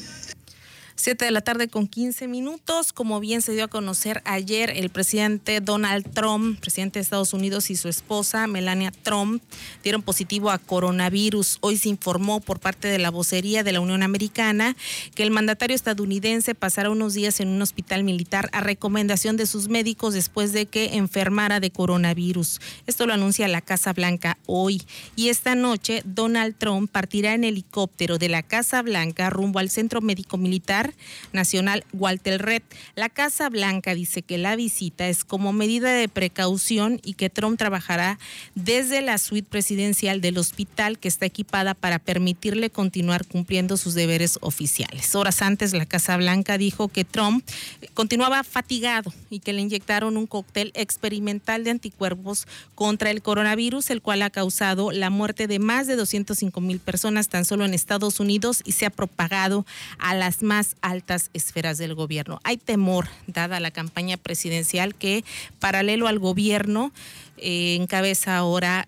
7 1.00 1.26
de 1.26 1.32
la 1.32 1.42
tarde 1.42 1.68
con 1.68 1.88
15 1.88 2.28
minutos. 2.28 2.92
Como 2.92 3.20
bien 3.20 3.44
se 3.44 3.54
dio 3.54 3.66
a 3.66 3.68
conocer 3.68 4.24
ayer, 4.26 4.72
el 4.76 4.90
presidente 4.90 5.62
Donald 5.62 6.12
Trump, 6.12 6.60
presidente 6.60 6.98
de 6.98 7.04
Estados 7.04 7.34
Unidos, 7.34 7.70
y 7.70 7.76
su 7.76 7.88
esposa 7.88 8.48
Melania 8.48 8.92
Trump 9.04 9.44
dieron 9.84 10.02
positivo 10.02 10.50
a 10.50 10.58
coronavirus. 10.58 11.60
Hoy 11.62 11.78
se 11.78 11.90
informó 11.90 12.40
por 12.40 12.60
parte 12.60 12.88
de 12.88 12.98
la 12.98 13.12
vocería 13.12 13.64
de 13.64 13.74
la 13.74 13.80
Unión 13.80 14.02
Americana 14.02 14.76
que 15.14 15.22
el 15.22 15.30
mandatario 15.30 15.76
estadounidense 15.76 16.56
pasará 16.56 16.90
unos 16.90 17.14
días 17.14 17.40
en 17.42 17.50
un 17.50 17.62
hospital 17.62 18.04
militar 18.04 18.50
a 18.52 18.62
recomendación 18.62 19.38
de 19.38 19.46
sus 19.46 19.70
médicos 19.70 20.16
después 20.16 20.52
de 20.52 20.66
que 20.66 20.96
enfermara 20.96 21.60
de 21.60 21.70
coronavirus. 21.70 22.60
Esto 22.88 23.06
lo 23.06 23.14
anuncia 23.14 23.48
la 23.48 23.62
Casa 23.62 23.94
Blanca 23.94 24.40
hoy. 24.48 24.82
Y 25.16 25.30
esta 25.30 25.54
noche, 25.54 26.02
Donald 26.06 26.56
Trump 26.58 26.90
partirá 26.92 27.36
en 27.36 27.44
helicóptero 27.44 28.18
de 28.18 28.30
la 28.30 28.42
Casa 28.42 28.82
Blanca 28.82 29.30
rumbo 29.30 29.60
al 29.60 29.70
Centro 29.70 30.02
Médico 30.02 30.38
Militar 30.38 30.87
Nacional 31.34 31.86
Walter 31.94 32.42
Red. 32.42 32.64
La 32.96 33.10
Casa 33.10 33.50
Blanca 33.50 33.96
dice 33.96 34.22
que 34.22 34.38
la 34.38 34.56
visita 34.56 35.08
es 35.08 35.24
como 35.24 35.54
medida 35.54 35.94
de 35.94 36.08
precaución 36.08 37.00
y 37.04 37.14
que 37.14 37.30
Trump 37.30 37.58
trabajará 37.58 38.20
desde 38.56 39.02
la 39.02 39.18
suite 39.18 39.48
presidencial 39.50 40.22
del 40.22 40.38
hospital 40.38 41.00
que 41.00 41.08
está 41.08 41.26
equipada 41.26 41.74
para 41.74 42.00
permitirle 42.00 42.70
continuar 42.70 43.26
cumpliendo 43.26 43.78
sus 43.78 43.94
deberes 43.94 44.38
oficiales. 44.42 45.16
Horas 45.16 45.42
antes, 45.42 45.74
la 45.74 45.86
Casa 45.86 46.18
Blanca 46.18 46.58
dijo 46.58 46.88
que 46.88 47.06
Trump 47.06 47.46
continuaba 47.94 48.44
fatigado 48.44 49.14
y 49.30 49.40
que 49.40 49.54
le 49.54 49.62
inyectaron 49.62 50.18
un 50.18 50.28
cóctel 50.28 50.72
experimental 50.76 51.64
de 51.64 51.72
anticuerpos 51.72 52.48
contra 52.76 53.12
el 53.12 53.22
coronavirus, 53.22 53.90
el 53.90 54.02
cual 54.02 54.22
ha 54.22 54.30
causado 54.30 54.92
la 54.92 55.10
muerte 55.10 55.48
de 55.48 55.60
más 55.60 55.88
de 55.88 55.96
205 55.96 56.62
mil 56.62 56.80
personas 56.80 57.30
tan 57.30 57.46
solo 57.46 57.66
en 57.66 57.74
Estados 57.74 58.20
Unidos 58.20 58.62
y 58.66 58.74
se 58.74 58.86
ha 58.86 58.90
propagado 58.90 59.66
a 60.00 60.16
las 60.16 60.44
más 60.44 60.76
altas 60.82 61.30
esferas 61.34 61.78
del 61.78 61.96
gobierno. 61.96 62.40
Hay 62.44 62.58
temor, 62.58 63.08
dada 63.28 63.60
la 63.60 63.72
campaña 63.72 64.18
presidencial, 64.18 64.96
que 64.96 65.24
paralelo 65.60 66.08
al 66.08 66.20
gobierno 66.20 66.92
eh, 67.38 67.76
encabeza 67.76 68.38
ahora 68.38 68.88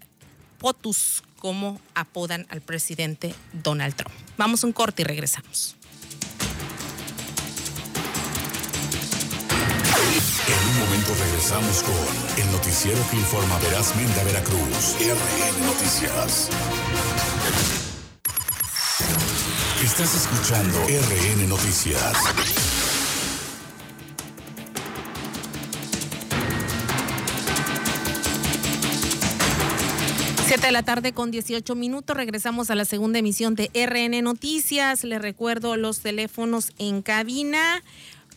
POTUS, 0.59 1.23
como 1.37 1.79
apodan 1.95 2.45
al 2.49 2.61
presidente 2.61 3.33
Donald 3.53 3.95
Trump. 3.95 4.13
Vamos 4.37 4.63
un 4.63 4.73
corte 4.73 5.01
y 5.01 5.05
regresamos. 5.05 5.75
En 10.47 10.69
un 10.69 10.79
momento 10.79 11.13
regresamos 11.13 11.83
con 11.83 12.43
el 12.43 12.51
noticiero 12.51 12.99
que 13.09 13.17
informa 13.17 13.57
verazmente 13.59 14.19
a 14.19 14.23
Veracruz. 14.23 14.95
RN 14.99 15.65
Noticias. 15.65 16.49
Estás 20.01 20.31
escuchando 20.31 20.79
RN 20.87 21.49
Noticias. 21.49 22.13
Siete 30.45 30.67
de 30.67 30.71
la 30.71 30.83
tarde 30.83 31.11
con 31.11 31.31
18 31.31 31.75
minutos. 31.75 32.15
Regresamos 32.15 32.69
a 32.69 32.75
la 32.75 32.85
segunda 32.85 33.19
emisión 33.19 33.55
de 33.55 33.69
RN 33.73 34.21
Noticias. 34.21 35.03
Les 35.03 35.21
recuerdo 35.21 35.75
los 35.75 35.99
teléfonos 35.99 36.71
en 36.77 37.01
cabina. 37.01 37.83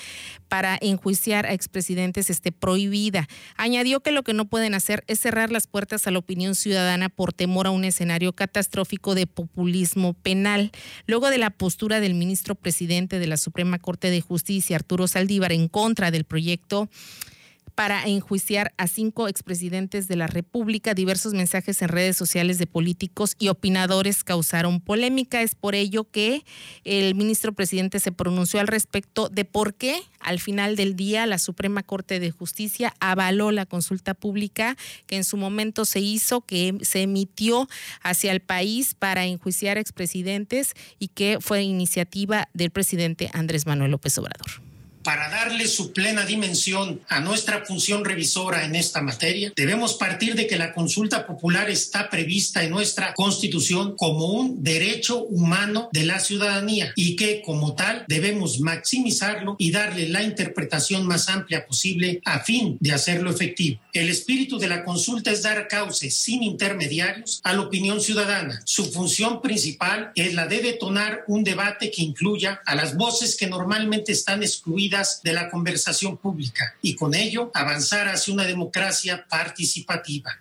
para 0.47 0.77
enjuiciar 0.79 1.45
a 1.47 1.51
expresidentes 1.51 2.29
esté 2.29 2.53
prohibida. 2.53 3.27
Añadió 3.57 3.99
que 3.99 4.13
lo 4.13 4.23
que 4.23 4.33
no 4.33 4.45
pueden 4.45 4.75
hacer 4.75 5.03
es 5.07 5.19
cerrar 5.19 5.51
las 5.51 5.67
puertas 5.67 6.07
a 6.07 6.11
la 6.11 6.19
opinión 6.19 6.55
ciudadana 6.55 7.09
por 7.09 7.33
temor 7.33 7.67
a 7.67 7.71
un 7.71 7.83
escenario 7.83 8.31
catastrófico 8.31 9.13
de 9.13 9.27
populismo 9.27 10.13
penal. 10.13 10.71
Luego 11.05 11.29
de 11.29 11.37
la 11.37 11.49
postura 11.49 11.99
del 11.99 12.13
ministro 12.13 12.55
presidente 12.62 13.20
de 13.20 13.27
la 13.27 13.38
Suprema 13.38 13.80
Corte 13.80 14.10
de 14.10 14.22
Justicia, 14.22 14.77
Arturo 14.77 15.08
Saldívar, 15.08 15.51
en 15.51 15.68
contra 15.68 16.12
del 16.12 16.24
proyecto 16.24 16.89
para 17.71 18.03
enjuiciar 18.05 18.73
a 18.77 18.87
cinco 18.87 19.27
expresidentes 19.27 20.07
de 20.07 20.15
la 20.15 20.27
República. 20.27 20.93
Diversos 20.93 21.33
mensajes 21.33 21.81
en 21.81 21.87
redes 21.87 22.17
sociales 22.17 22.57
de 22.57 22.67
políticos 22.67 23.35
y 23.39 23.49
opinadores 23.49 24.23
causaron 24.23 24.79
polémica. 24.79 25.41
Es 25.41 25.55
por 25.55 25.75
ello 25.75 26.03
que 26.03 26.43
el 26.83 27.15
ministro 27.15 27.53
presidente 27.53 27.99
se 27.99 28.11
pronunció 28.11 28.59
al 28.59 28.67
respecto 28.67 29.29
de 29.29 29.45
por 29.45 29.73
qué 29.73 30.01
al 30.19 30.39
final 30.39 30.75
del 30.75 30.95
día 30.95 31.25
la 31.25 31.37
Suprema 31.37 31.83
Corte 31.83 32.19
de 32.19 32.31
Justicia 32.31 32.93
avaló 32.99 33.51
la 33.51 33.65
consulta 33.65 34.13
pública 34.13 34.77
que 35.07 35.15
en 35.15 35.23
su 35.23 35.37
momento 35.37 35.85
se 35.85 35.99
hizo, 35.99 36.41
que 36.41 36.77
se 36.81 37.01
emitió 37.01 37.67
hacia 38.01 38.31
el 38.31 38.41
país 38.41 38.93
para 38.93 39.25
enjuiciar 39.25 39.77
a 39.77 39.81
expresidentes 39.81 40.73
y 40.99 41.07
que 41.09 41.37
fue 41.39 41.63
iniciativa 41.63 42.49
del 42.53 42.69
presidente 42.71 43.29
Andrés 43.33 43.65
Manuel 43.65 43.91
López 43.91 44.17
Obrador. 44.17 44.70
Para 45.03 45.29
darle 45.29 45.67
su 45.67 45.93
plena 45.93 46.25
dimensión 46.25 47.01
a 47.08 47.20
nuestra 47.22 47.65
función 47.65 48.05
revisora 48.05 48.65
en 48.65 48.75
esta 48.75 49.01
materia, 49.01 49.51
debemos 49.55 49.96
partir 49.96 50.36
de 50.36 50.46
que 50.46 50.58
la 50.58 50.74
consulta 50.74 51.25
popular 51.25 51.72
está 51.72 52.10
prevista 52.10 52.63
en 52.63 52.70
nuestra 52.70 53.15
Constitución 53.15 53.96
como 53.98 54.27
un 54.27 54.63
derecho 54.63 55.24
humano 55.24 55.89
de 55.91 56.03
la 56.03 56.20
ciudadanía 56.20 56.93
y 56.96 57.15
que 57.15 57.41
como 57.41 57.74
tal 57.74 58.05
debemos 58.08 58.60
maximizarlo 58.60 59.55
y 59.58 59.72
darle 59.72 60.08
la 60.08 60.22
interpretación 60.22 61.08
más 61.08 61.29
amplia 61.29 61.65
posible 61.65 62.22
a 62.25 62.39
fin 62.41 62.77
de 62.79 62.91
hacerlo 62.91 63.31
efectivo. 63.31 63.79
El 63.93 64.10
espíritu 64.10 64.60
de 64.60 64.67
la 64.67 64.84
consulta 64.84 65.31
es 65.31 65.41
dar 65.41 65.67
cauce 65.67 66.12
sin 66.12 66.43
intermediarios 66.43 67.41
a 67.43 67.53
la 67.53 67.62
opinión 67.62 68.01
ciudadana. 68.01 68.62
Su 68.65 68.86
función 68.91 69.41
principal 69.41 70.12
es 70.15 70.36
la 70.36 70.46
de 70.46 70.62
detonar 70.62 71.24
un 71.27 71.43
debate 71.43 71.89
que 71.89 72.03
incluya 72.03 72.62
a 72.65 72.75
las 72.75 72.96
voces 72.96 73.36
que 73.36 73.48
normalmente 73.48 74.12
están 74.12 74.43
excluidas 74.43 74.90
de 75.24 75.33
la 75.33 75.50
conversación 75.50 76.17
pública 76.17 76.75
y 76.81 76.95
con 76.95 77.15
ello 77.15 77.50
avanzar 77.53 78.07
hacia 78.07 78.33
una 78.33 78.45
democracia 78.45 79.25
participativa. 79.29 80.31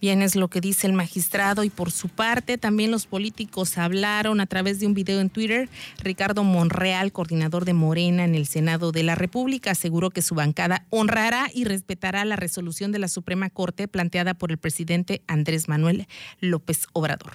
Bien, 0.00 0.22
es 0.22 0.36
lo 0.36 0.46
que 0.46 0.60
dice 0.60 0.86
el 0.86 0.92
magistrado 0.92 1.64
y 1.64 1.70
por 1.70 1.90
su 1.90 2.08
parte 2.08 2.56
también 2.56 2.92
los 2.92 3.06
políticos 3.06 3.78
hablaron 3.78 4.40
a 4.40 4.46
través 4.46 4.78
de 4.78 4.86
un 4.86 4.94
video 4.94 5.20
en 5.20 5.28
Twitter. 5.28 5.68
Ricardo 5.98 6.44
Monreal, 6.44 7.10
coordinador 7.10 7.64
de 7.64 7.72
Morena 7.72 8.24
en 8.24 8.36
el 8.36 8.46
Senado 8.46 8.92
de 8.92 9.02
la 9.02 9.16
República, 9.16 9.72
aseguró 9.72 10.10
que 10.10 10.22
su 10.22 10.36
bancada 10.36 10.86
honrará 10.90 11.50
y 11.52 11.64
respetará 11.64 12.24
la 12.24 12.36
resolución 12.36 12.92
de 12.92 13.00
la 13.00 13.08
Suprema 13.08 13.50
Corte 13.50 13.88
planteada 13.88 14.34
por 14.34 14.52
el 14.52 14.58
presidente 14.58 15.22
Andrés 15.26 15.66
Manuel 15.66 16.06
López 16.40 16.86
Obrador. 16.92 17.32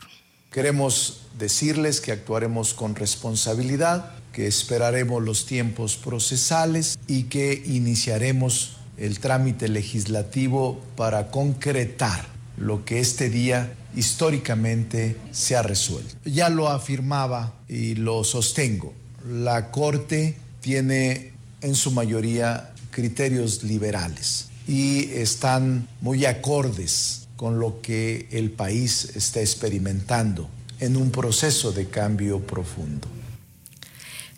Queremos 0.50 1.24
decirles 1.38 2.00
que 2.00 2.14
actuaremos 2.14 2.74
con 2.74 2.96
responsabilidad, 2.96 4.12
que 4.34 4.48
esperaremos 4.48 5.24
los 5.24 5.46
tiempos 5.46 5.96
procesales 5.96 7.00
y 7.08 7.24
que 7.24 7.64
iniciaremos 7.66 8.78
el 8.98 9.20
trámite 9.20 9.70
legislativo 9.70 10.82
para 10.98 11.32
concretar 11.32 12.28
lo 12.58 12.84
que 12.84 13.00
este 13.00 13.30
día 13.30 13.74
históricamente 13.96 15.16
se 15.32 15.56
ha 15.56 15.62
resuelto. 15.62 16.16
Ya 16.26 16.50
lo 16.50 16.68
afirmaba 16.70 17.54
y 17.70 17.96
lo 17.96 18.24
sostengo. 18.24 18.94
La 19.30 19.72
Corte 19.72 20.36
tiene 20.62 21.32
en 21.62 21.76
su 21.76 21.92
mayoría 21.92 22.74
criterios 22.92 23.64
liberales 23.64 24.48
y 24.68 25.06
están 25.12 25.88
muy 26.02 26.26
acordes 26.26 27.28
con 27.36 27.60
lo 27.60 27.82
que 27.82 28.28
el 28.32 28.52
país 28.52 29.12
está 29.16 29.42
experimentando 29.42 30.50
en 30.80 30.96
un 30.98 31.12
proceso 31.12 31.72
de 31.72 31.88
cambio 31.88 32.40
profundo. 32.40 33.08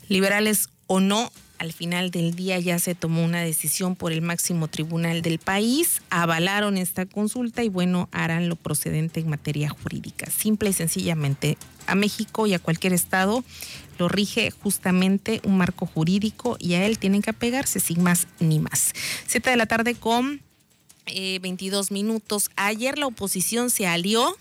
Liberales 0.07 0.69
o 0.87 0.99
no, 0.99 1.31
al 1.57 1.73
final 1.73 2.11
del 2.11 2.35
día 2.35 2.59
ya 2.59 2.79
se 2.79 2.95
tomó 2.95 3.23
una 3.23 3.41
decisión 3.41 3.95
por 3.95 4.11
el 4.11 4.21
máximo 4.21 4.67
tribunal 4.67 5.21
del 5.21 5.39
país, 5.39 6.01
avalaron 6.09 6.77
esta 6.77 7.05
consulta 7.05 7.63
y 7.63 7.69
bueno, 7.69 8.09
harán 8.11 8.49
lo 8.49 8.55
procedente 8.55 9.19
en 9.19 9.29
materia 9.29 9.69
jurídica. 9.69 10.29
Simple 10.29 10.69
y 10.69 10.73
sencillamente, 10.73 11.57
a 11.87 11.95
México 11.95 12.45
y 12.47 12.53
a 12.53 12.59
cualquier 12.59 12.93
estado 12.93 13.43
lo 13.97 14.09
rige 14.09 14.51
justamente 14.51 15.39
un 15.43 15.57
marco 15.57 15.85
jurídico 15.85 16.57
y 16.59 16.73
a 16.73 16.85
él 16.85 16.99
tienen 16.99 17.21
que 17.21 17.29
apegarse 17.29 17.79
sin 17.79 18.03
más 18.03 18.27
ni 18.39 18.59
más. 18.59 18.91
Siete 19.25 19.49
de 19.49 19.55
la 19.55 19.65
tarde 19.65 19.95
con 19.95 20.41
22 21.05 21.91
eh, 21.91 21.93
minutos. 21.93 22.49
Ayer 22.55 22.97
la 22.97 23.07
oposición 23.07 23.69
se 23.69 23.87
alió 23.87 24.35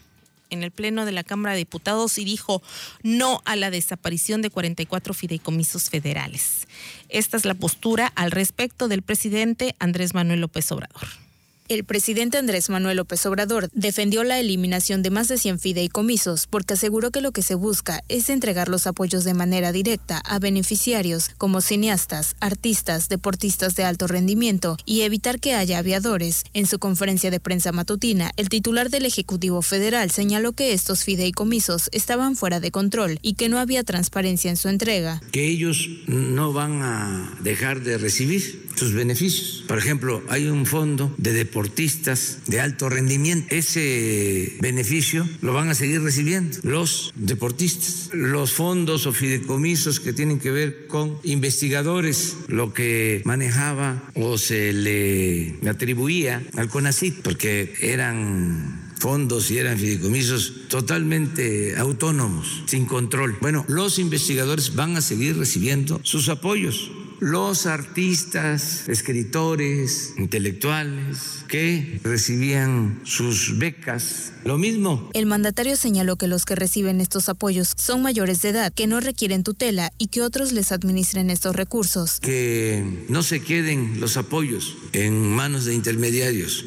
en 0.50 0.62
el 0.62 0.70
Pleno 0.70 1.04
de 1.04 1.12
la 1.12 1.24
Cámara 1.24 1.52
de 1.52 1.59
Diputados 1.59 2.18
y 2.18 2.24
dijo 2.24 2.62
no 3.02 3.42
a 3.44 3.57
la 3.57 3.70
desaparición 3.70 4.42
de 4.42 4.50
44 4.50 5.14
fideicomisos 5.14 5.90
federales. 5.90 6.66
Esta 7.09 7.37
es 7.37 7.44
la 7.44 7.54
postura 7.54 8.12
al 8.14 8.30
respecto 8.30 8.88
del 8.88 9.02
presidente 9.02 9.74
Andrés 9.78 10.14
Manuel 10.14 10.40
López 10.40 10.70
Obrador. 10.72 11.23
El 11.66 11.85
presidente 11.85 12.37
Andrés 12.37 12.68
Manuel 12.68 12.98
López 12.98 13.24
Obrador 13.24 13.70
defendió 13.72 14.22
la 14.22 14.38
eliminación 14.38 15.03
de 15.03 15.09
más 15.09 15.29
de 15.29 15.38
100 15.38 15.59
fideicomisos 15.59 16.46
porque 16.46 16.74
aseguró 16.74 17.11
que 17.11 17.22
lo 17.22 17.33
que 17.33 17.40
se 17.40 17.55
busca 17.55 18.03
es 18.11 18.29
entregar 18.29 18.68
los 18.68 18.87
apoyos 18.87 19.24
de 19.24 19.33
manera 19.33 19.72
directa 19.72 20.18
a 20.27 20.38
beneficiarios 20.38 21.31
como 21.38 21.62
cineastas, 21.62 22.37
artistas, 22.40 23.09
deportistas 23.09 23.77
de 23.77 23.85
alto 23.85 24.07
rendimiento 24.07 24.77
y 24.85 25.03
evitar 25.03 25.40
que 25.40 25.55
haya 25.55 25.79
aviadores. 25.79 26.44
En 26.53 26.66
su 26.66 26.79
conferencia 26.79 27.31
de 27.31 27.40
prensa 27.40 27.72
matutina, 27.72 28.31
el 28.37 28.50
titular 28.50 28.90
del 28.90 29.07
Ejecutivo 29.07 29.62
Federal 29.62 30.11
señaló 30.11 30.53
que 30.53 30.74
estos 30.74 31.03
fideicomisos 31.03 31.88
estaban 31.92 32.37
fuera 32.37 32.61
de 32.61 32.72
control 32.72 33.18
y 33.22 33.35
que 33.35 33.48
no 33.48 33.59
había 33.59 33.85
transparencia 33.85 34.50
en 34.50 34.59
su 34.59 34.68
entrega. 34.68 35.22
Que 35.33 35.48
ellos 35.48 35.88
no 36.09 36.53
van 36.53 36.83
a 36.83 37.38
dejar 37.40 37.81
de 37.81 37.96
recibir 37.96 38.63
sus 38.74 38.92
beneficios. 38.92 39.64
Por 39.66 39.78
ejemplo, 39.78 40.22
hay 40.28 40.46
un 40.46 40.66
fondo 40.66 41.14
de 41.18 41.32
deportistas 41.32 42.38
de 42.46 42.60
alto 42.60 42.88
rendimiento. 42.88 43.46
Ese 43.50 44.56
beneficio 44.60 45.28
lo 45.42 45.52
van 45.52 45.68
a 45.68 45.74
seguir 45.74 46.02
recibiendo 46.02 46.58
los 46.62 47.12
deportistas. 47.16 48.10
Los 48.12 48.52
fondos 48.52 49.06
o 49.06 49.12
fideicomisos 49.12 50.00
que 50.00 50.12
tienen 50.12 50.38
que 50.38 50.50
ver 50.50 50.87
con 50.87 51.18
investigadores, 51.22 52.37
lo 52.48 52.72
que 52.72 53.22
manejaba 53.24 54.02
o 54.14 54.38
se 54.38 54.72
le 54.72 55.56
atribuía 55.68 56.42
al 56.56 56.68
CONACYT, 56.68 57.22
porque 57.22 57.74
eran 57.80 58.84
fondos 58.98 59.50
y 59.50 59.58
eran 59.58 59.78
fideicomisos 59.78 60.68
totalmente 60.68 61.76
autónomos, 61.76 62.62
sin 62.66 62.87
control. 62.87 63.37
Bueno, 63.40 63.64
los 63.68 63.98
investigadores 63.98 64.74
van 64.74 64.96
a 64.96 65.02
seguir 65.02 65.37
recibiendo 65.37 66.00
sus 66.02 66.28
apoyos 66.28 66.90
los 67.20 67.66
artistas, 67.66 68.88
escritores, 68.88 70.14
intelectuales 70.18 71.44
que 71.48 72.00
recibían 72.03 73.00
sus 73.05 73.59
becas. 73.59 74.33
Lo 74.44 74.59
mismo. 74.59 75.11
El 75.14 75.27
mandatario 75.27 75.77
señaló 75.77 76.16
que 76.16 76.27
los 76.27 76.44
que 76.44 76.55
reciben 76.55 77.00
estos 77.00 77.29
apoyos 77.29 77.72
son 77.77 78.03
mayores 78.03 78.42
de 78.42 78.50
edad, 78.50 78.72
que 78.72 78.87
no 78.87 79.00
requieren 79.00 79.42
tutela 79.42 79.92
y 79.98 80.09
que 80.09 80.22
otros 80.22 80.53
les 80.53 80.72
administren 80.72 81.31
estos 81.31 81.57
recursos. 81.57 82.20
Que 82.20 83.07
no 83.09 83.22
se 83.22 83.40
queden 83.40 84.00
los 84.00 84.16
apoyos 84.16 84.77
en 84.92 85.35
manos 85.35 85.64
de 85.64 85.74
intermediarios 85.74 86.64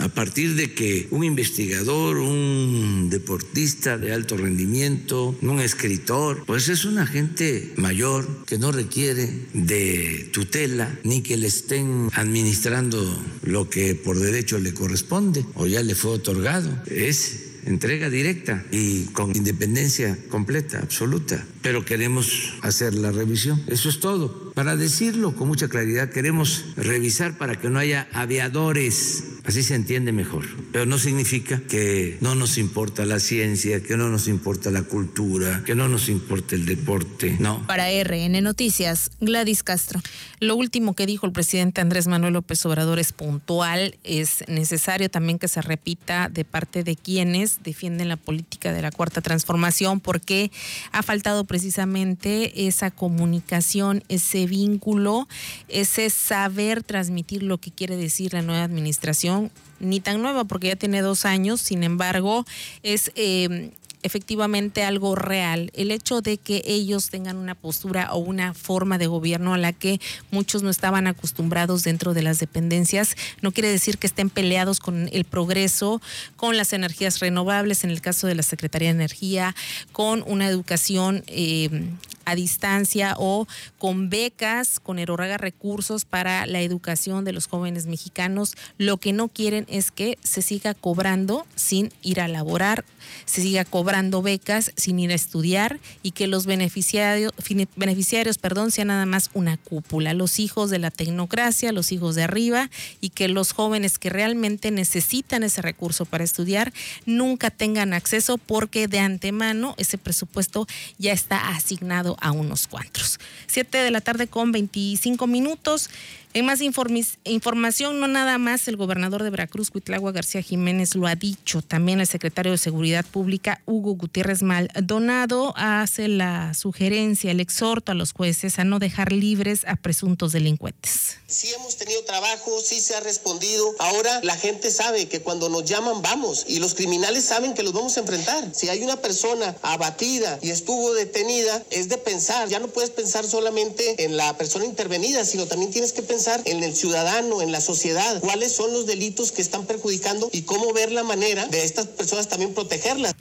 a 0.00 0.08
partir 0.08 0.54
de 0.54 0.74
que 0.74 1.08
un 1.10 1.24
investigador, 1.24 2.16
un 2.18 3.08
deportista 3.10 3.98
de 3.98 4.12
alto 4.12 4.36
rendimiento, 4.36 5.36
un 5.42 5.60
escritor, 5.60 6.44
pues 6.46 6.68
es 6.68 6.84
una 6.84 7.06
gente 7.06 7.72
mayor 7.76 8.44
que 8.46 8.58
no 8.58 8.72
requiere 8.72 9.30
de 9.52 10.28
tutela 10.32 10.98
ni 11.04 11.22
que 11.22 11.36
le 11.36 11.46
estén 11.46 12.08
administrando 12.14 13.00
lo 13.42 13.68
que 13.68 13.94
por 13.94 14.18
derecho 14.18 14.58
le 14.58 14.74
corresponde 14.74 15.44
o 15.54 15.66
ya 15.66 15.82
le 15.82 15.94
fue 15.94 16.12
otorgado. 16.12 16.70
Es 16.86 17.44
entrega 17.66 18.10
directa 18.10 18.64
y 18.70 19.04
con 19.06 19.34
independencia 19.34 20.18
completa, 20.28 20.80
absoluta. 20.80 21.44
Pero 21.62 21.84
queremos 21.84 22.54
hacer 22.62 22.94
la 22.94 23.10
revisión. 23.10 23.62
Eso 23.66 23.88
es 23.88 24.00
todo. 24.00 24.43
Para 24.54 24.76
decirlo 24.76 25.34
con 25.34 25.48
mucha 25.48 25.68
claridad, 25.68 26.10
queremos 26.10 26.64
revisar 26.76 27.36
para 27.36 27.56
que 27.56 27.70
no 27.70 27.78
haya 27.80 28.08
aviadores 28.12 29.34
Así 29.44 29.62
se 29.62 29.74
entiende 29.74 30.10
mejor. 30.10 30.46
Pero 30.72 30.86
no 30.86 30.98
significa 30.98 31.60
que 31.68 32.16
no 32.22 32.34
nos 32.34 32.56
importa 32.56 33.04
la 33.04 33.20
ciencia, 33.20 33.82
que 33.82 33.96
no 33.96 34.08
nos 34.08 34.26
importa 34.26 34.70
la 34.70 34.82
cultura, 34.82 35.62
que 35.66 35.74
no 35.74 35.86
nos 35.86 36.08
importa 36.08 36.54
el 36.54 36.64
deporte. 36.64 37.36
No. 37.38 37.66
Para 37.66 37.88
RN 37.90 38.40
Noticias, 38.42 39.10
Gladys 39.20 39.62
Castro. 39.62 40.00
Lo 40.40 40.56
último 40.56 40.94
que 40.94 41.04
dijo 41.04 41.26
el 41.26 41.32
presidente 41.32 41.82
Andrés 41.82 42.06
Manuel 42.06 42.32
López 42.32 42.64
Obrador 42.64 42.98
es 42.98 43.12
puntual. 43.12 43.98
Es 44.02 44.44
necesario 44.48 45.10
también 45.10 45.38
que 45.38 45.48
se 45.48 45.60
repita 45.60 46.30
de 46.30 46.46
parte 46.46 46.82
de 46.82 46.96
quienes 46.96 47.62
defienden 47.62 48.08
la 48.08 48.16
política 48.16 48.72
de 48.72 48.80
la 48.80 48.90
cuarta 48.90 49.20
transformación, 49.20 50.00
porque 50.00 50.52
ha 50.90 51.02
faltado 51.02 51.44
precisamente 51.44 52.66
esa 52.66 52.90
comunicación, 52.90 54.02
ese 54.08 54.43
vínculo, 54.46 55.28
ese 55.68 56.10
saber 56.10 56.82
transmitir 56.82 57.42
lo 57.42 57.58
que 57.58 57.70
quiere 57.70 57.96
decir 57.96 58.32
la 58.32 58.42
nueva 58.42 58.64
administración 58.64 59.50
ni 59.80 60.00
tan 60.00 60.22
nueva 60.22 60.44
porque 60.44 60.68
ya 60.68 60.76
tiene 60.76 61.02
dos 61.02 61.24
años, 61.24 61.60
sin 61.60 61.82
embargo, 61.82 62.44
es 62.82 63.12
eh, 63.16 63.70
efectivamente 64.04 64.84
algo 64.84 65.16
real. 65.16 65.70
El 65.74 65.90
hecho 65.90 66.20
de 66.20 66.36
que 66.36 66.62
ellos 66.66 67.10
tengan 67.10 67.36
una 67.36 67.54
postura 67.54 68.12
o 68.12 68.18
una 68.18 68.54
forma 68.54 68.98
de 68.98 69.08
gobierno 69.08 69.54
a 69.54 69.58
la 69.58 69.72
que 69.72 70.00
muchos 70.30 70.62
no 70.62 70.70
estaban 70.70 71.06
acostumbrados 71.06 71.82
dentro 71.82 72.14
de 72.14 72.22
las 72.22 72.38
dependencias, 72.38 73.16
no 73.40 73.50
quiere 73.50 73.70
decir 73.70 73.98
que 73.98 74.06
estén 74.06 74.30
peleados 74.30 74.78
con 74.78 75.08
el 75.10 75.24
progreso, 75.24 76.02
con 76.36 76.56
las 76.56 76.72
energías 76.72 77.18
renovables, 77.20 77.82
en 77.82 77.90
el 77.90 78.02
caso 78.02 78.26
de 78.26 78.34
la 78.34 78.42
Secretaría 78.42 78.88
de 78.88 78.96
Energía, 78.96 79.56
con 79.92 80.22
una 80.26 80.46
educación 80.46 81.24
eh, 81.26 81.88
a 82.26 82.34
distancia 82.34 83.14
o 83.18 83.46
con 83.78 84.10
becas, 84.10 84.80
con 84.80 84.98
eroraga 84.98 85.38
recursos 85.38 86.04
para 86.04 86.46
la 86.46 86.60
educación 86.60 87.24
de 87.24 87.32
los 87.32 87.46
jóvenes 87.46 87.86
mexicanos. 87.86 88.54
Lo 88.78 88.96
que 88.98 89.12
no 89.12 89.28
quieren 89.28 89.66
es 89.68 89.90
que 89.90 90.18
se 90.22 90.42
siga 90.42 90.74
cobrando 90.74 91.46
sin 91.54 91.92
ir 92.02 92.20
a 92.20 92.28
laborar, 92.28 92.84
se 93.24 93.42
siga 93.42 93.64
cobrando 93.64 93.93
becas 94.22 94.72
sin 94.76 94.98
ir 94.98 95.12
a 95.12 95.14
estudiar 95.14 95.78
y 96.02 96.10
que 96.10 96.26
los 96.26 96.46
beneficiarios, 96.46 97.32
beneficiarios 97.76 98.38
perdón, 98.38 98.70
sean 98.70 98.88
nada 98.88 99.06
más 99.06 99.30
una 99.34 99.56
cúpula, 99.56 100.14
los 100.14 100.38
hijos 100.40 100.70
de 100.70 100.78
la 100.78 100.90
tecnocracia, 100.90 101.72
los 101.72 101.92
hijos 101.92 102.14
de 102.14 102.24
arriba 102.24 102.70
y 103.00 103.10
que 103.10 103.28
los 103.28 103.52
jóvenes 103.52 103.98
que 103.98 104.10
realmente 104.10 104.70
necesitan 104.70 105.42
ese 105.42 105.62
recurso 105.62 106.04
para 106.06 106.24
estudiar 106.24 106.72
nunca 107.06 107.50
tengan 107.50 107.92
acceso 107.92 108.38
porque 108.38 108.88
de 108.88 108.98
antemano 108.98 109.74
ese 109.78 109.98
presupuesto 109.98 110.66
ya 110.98 111.12
está 111.12 111.48
asignado 111.50 112.16
a 112.20 112.32
unos 112.32 112.66
cuantos. 112.66 113.18
Siete 113.46 113.78
de 113.78 113.90
la 113.90 114.00
tarde 114.00 114.26
con 114.26 114.50
25 114.52 115.26
minutos. 115.26 115.90
En 116.36 116.46
más 116.46 116.60
información, 116.62 118.00
no 118.00 118.08
nada 118.08 118.38
más 118.38 118.66
el 118.66 118.76
gobernador 118.76 119.22
de 119.22 119.30
Veracruz, 119.30 119.70
Cuitlagua 119.70 120.10
García 120.10 120.42
Jiménez, 120.42 120.96
lo 120.96 121.06
ha 121.06 121.14
dicho. 121.14 121.62
También 121.62 122.00
el 122.00 122.08
secretario 122.08 122.50
de 122.50 122.58
Seguridad 122.58 123.04
Pública, 123.04 123.62
Hugo 123.66 123.94
Gutiérrez 123.94 124.42
Maldonado, 124.42 125.54
hace 125.56 126.08
la 126.08 126.52
sugerencia, 126.54 127.30
el 127.30 127.38
exhorto 127.38 127.92
a 127.92 127.94
los 127.94 128.12
jueces 128.12 128.58
a 128.58 128.64
no 128.64 128.80
dejar 128.80 129.12
libres 129.12 129.64
a 129.68 129.76
presuntos 129.76 130.32
delincuentes. 130.32 131.18
Sí 131.28 131.52
hemos 131.54 131.76
tenido 131.76 132.02
trabajo, 132.02 132.60
sí 132.60 132.80
se 132.80 132.96
ha 132.96 133.00
respondido. 133.00 133.72
Ahora 133.78 134.20
la 134.24 134.34
gente 134.34 134.72
sabe 134.72 135.06
que 135.06 135.20
cuando 135.20 135.48
nos 135.48 135.64
llaman 135.64 136.02
vamos 136.02 136.46
y 136.48 136.58
los 136.58 136.74
criminales 136.74 137.22
saben 137.22 137.54
que 137.54 137.62
los 137.62 137.72
vamos 137.72 137.96
a 137.96 138.00
enfrentar. 138.00 138.52
Si 138.52 138.68
hay 138.68 138.82
una 138.82 138.96
persona 138.96 139.54
abatida 139.62 140.40
y 140.42 140.50
estuvo 140.50 140.94
detenida, 140.94 141.62
es 141.70 141.88
de 141.88 141.98
pensar. 141.98 142.48
Ya 142.48 142.58
no 142.58 142.66
puedes 142.66 142.90
pensar 142.90 143.24
solamente 143.24 144.04
en 144.04 144.16
la 144.16 144.36
persona 144.36 144.64
intervenida, 144.64 145.24
sino 145.24 145.46
también 145.46 145.70
tienes 145.70 145.92
que 145.92 146.02
pensar 146.02 146.23
en 146.44 146.62
el 146.62 146.74
ciudadano, 146.74 147.42
en 147.42 147.52
la 147.52 147.60
sociedad, 147.60 148.20
cuáles 148.20 148.54
son 148.54 148.72
los 148.72 148.86
delitos 148.86 149.32
que 149.32 149.42
están 149.42 149.66
perjudicando 149.66 150.28
y 150.32 150.42
cómo 150.42 150.72
ver 150.72 150.92
la 150.92 151.02
manera 151.02 151.46
de 151.46 151.64
estas 151.64 151.86
personas 151.86 152.28
también 152.28 152.54
protegerlas. 152.54 153.14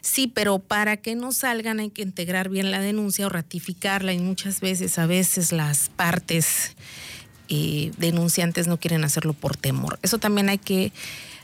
Sí, 0.00 0.26
pero 0.26 0.58
para 0.58 0.96
que 0.96 1.14
no 1.14 1.32
salgan 1.32 1.80
hay 1.80 1.90
que 1.90 2.02
integrar 2.02 2.48
bien 2.48 2.70
la 2.70 2.80
denuncia 2.80 3.26
o 3.26 3.28
ratificarla 3.28 4.12
y 4.12 4.18
muchas 4.18 4.60
veces, 4.60 4.98
a 4.98 5.06
veces 5.06 5.52
las 5.52 5.90
partes 5.90 6.72
eh, 7.48 7.92
denunciantes 7.98 8.66
no 8.66 8.78
quieren 8.78 9.04
hacerlo 9.04 9.32
por 9.32 9.56
temor. 9.56 9.98
Eso 10.02 10.18
también 10.18 10.48
hay 10.48 10.58
que 10.58 10.92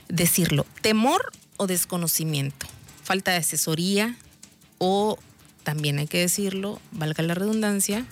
decirlo. 0.09 0.67
Temor 0.83 1.33
o 1.57 1.67
desconocimiento, 1.67 2.67
falta 3.05 3.31
de 3.31 3.39
asesoría 3.39 4.17
o 4.79 5.19
también 5.63 5.99
hay 5.99 6.07
que 6.07 6.19
decirlo, 6.19 6.81
valga 6.93 7.23
la 7.23 7.35
redundancia, 7.35 8.07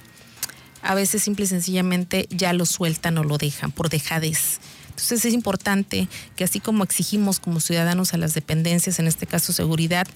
a 0.86 0.94
veces 0.94 1.22
simple 1.22 1.44
y 1.44 1.48
sencillamente 1.48 2.26
ya 2.30 2.52
lo 2.52 2.66
sueltan 2.66 3.18
o 3.18 3.24
lo 3.24 3.38
dejan 3.38 3.72
por 3.72 3.88
dejadez. 3.88 4.60
Entonces 4.96 5.26
es 5.26 5.34
importante 5.34 6.08
que 6.36 6.44
así 6.44 6.58
como 6.58 6.82
exigimos 6.82 7.38
como 7.38 7.60
ciudadanos 7.60 8.14
a 8.14 8.16
las 8.16 8.32
dependencias, 8.32 8.98
en 8.98 9.06
este 9.06 9.26
caso 9.26 9.52
seguridad, 9.52 10.06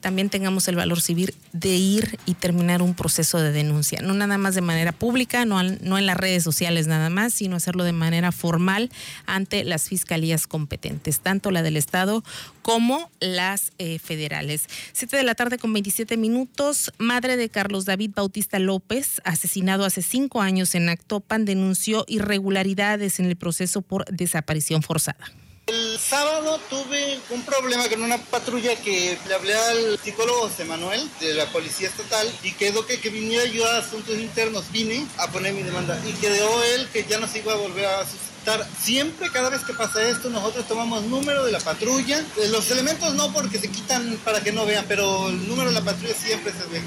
también 0.00 0.30
tengamos 0.30 0.66
el 0.66 0.76
valor 0.76 1.02
civil 1.02 1.34
de 1.52 1.76
ir 1.76 2.18
y 2.24 2.32
terminar 2.32 2.80
un 2.80 2.94
proceso 2.94 3.38
de 3.38 3.52
denuncia. 3.52 4.00
No 4.00 4.14
nada 4.14 4.38
más 4.38 4.54
de 4.54 4.62
manera 4.62 4.92
pública, 4.92 5.44
no, 5.44 5.62
no 5.62 5.98
en 5.98 6.06
las 6.06 6.16
redes 6.16 6.42
sociales 6.42 6.86
nada 6.86 7.10
más, 7.10 7.34
sino 7.34 7.56
hacerlo 7.56 7.84
de 7.84 7.92
manera 7.92 8.32
formal 8.32 8.90
ante 9.26 9.62
las 9.62 9.90
fiscalías 9.90 10.46
competentes, 10.46 11.20
tanto 11.20 11.50
la 11.50 11.62
del 11.62 11.76
Estado 11.76 12.24
como 12.70 13.10
las 13.18 13.72
eh, 13.78 13.98
federales. 13.98 14.68
Siete 14.92 15.16
de 15.16 15.24
la 15.24 15.34
tarde 15.34 15.58
con 15.58 15.72
27 15.72 16.16
minutos, 16.16 16.92
madre 16.98 17.36
de 17.36 17.48
Carlos 17.48 17.84
David 17.84 18.12
Bautista 18.14 18.60
López, 18.60 19.20
asesinado 19.24 19.84
hace 19.84 20.02
cinco 20.02 20.40
años 20.40 20.76
en 20.76 20.88
Actopan, 20.88 21.44
denunció 21.44 22.04
irregularidades 22.06 23.18
en 23.18 23.26
el 23.26 23.34
proceso 23.34 23.82
por 23.82 24.04
desaparición 24.04 24.84
forzada. 24.84 25.32
El 25.66 25.98
sábado 25.98 26.60
tuve 26.70 27.18
un 27.30 27.42
problema 27.42 27.88
con 27.88 28.02
una 28.02 28.18
patrulla 28.18 28.76
que 28.76 29.18
le 29.26 29.34
hablé 29.34 29.54
al 29.54 29.98
psicólogo 29.98 30.48
José 30.48 30.64
Manuel 30.64 31.00
de 31.18 31.34
la 31.34 31.46
Policía 31.46 31.88
Estatal 31.88 32.28
y 32.44 32.52
quedó 32.52 32.86
que, 32.86 33.00
que 33.00 33.10
viniera 33.10 33.42
ayudar 33.42 33.74
a 33.74 33.78
asuntos 33.78 34.16
internos. 34.16 34.70
Vine 34.70 35.04
a 35.18 35.28
poner 35.28 35.54
mi 35.54 35.64
demanda 35.64 36.00
y 36.08 36.12
quedó 36.20 36.62
él 36.74 36.88
que 36.92 37.04
ya 37.04 37.18
no 37.18 37.26
se 37.26 37.40
iba 37.40 37.52
a 37.52 37.56
volver 37.56 37.84
a 37.84 38.00
Siempre, 38.78 39.30
cada 39.30 39.50
vez 39.50 39.62
que 39.62 39.74
pasa 39.74 40.02
esto, 40.08 40.30
nosotros 40.30 40.66
tomamos 40.66 41.04
número 41.04 41.44
de 41.44 41.52
la 41.52 41.60
patrulla. 41.60 42.24
Los 42.50 42.70
elementos 42.70 43.14
no 43.14 43.32
porque 43.32 43.58
se 43.58 43.68
quitan 43.68 44.18
para 44.24 44.40
que 44.40 44.52
no 44.52 44.66
vean, 44.66 44.84
pero 44.88 45.28
el 45.28 45.46
número 45.48 45.70
de 45.70 45.74
la 45.74 45.84
patrulla 45.84 46.14
siempre 46.14 46.52
se 46.52 46.66
ve. 46.66 46.82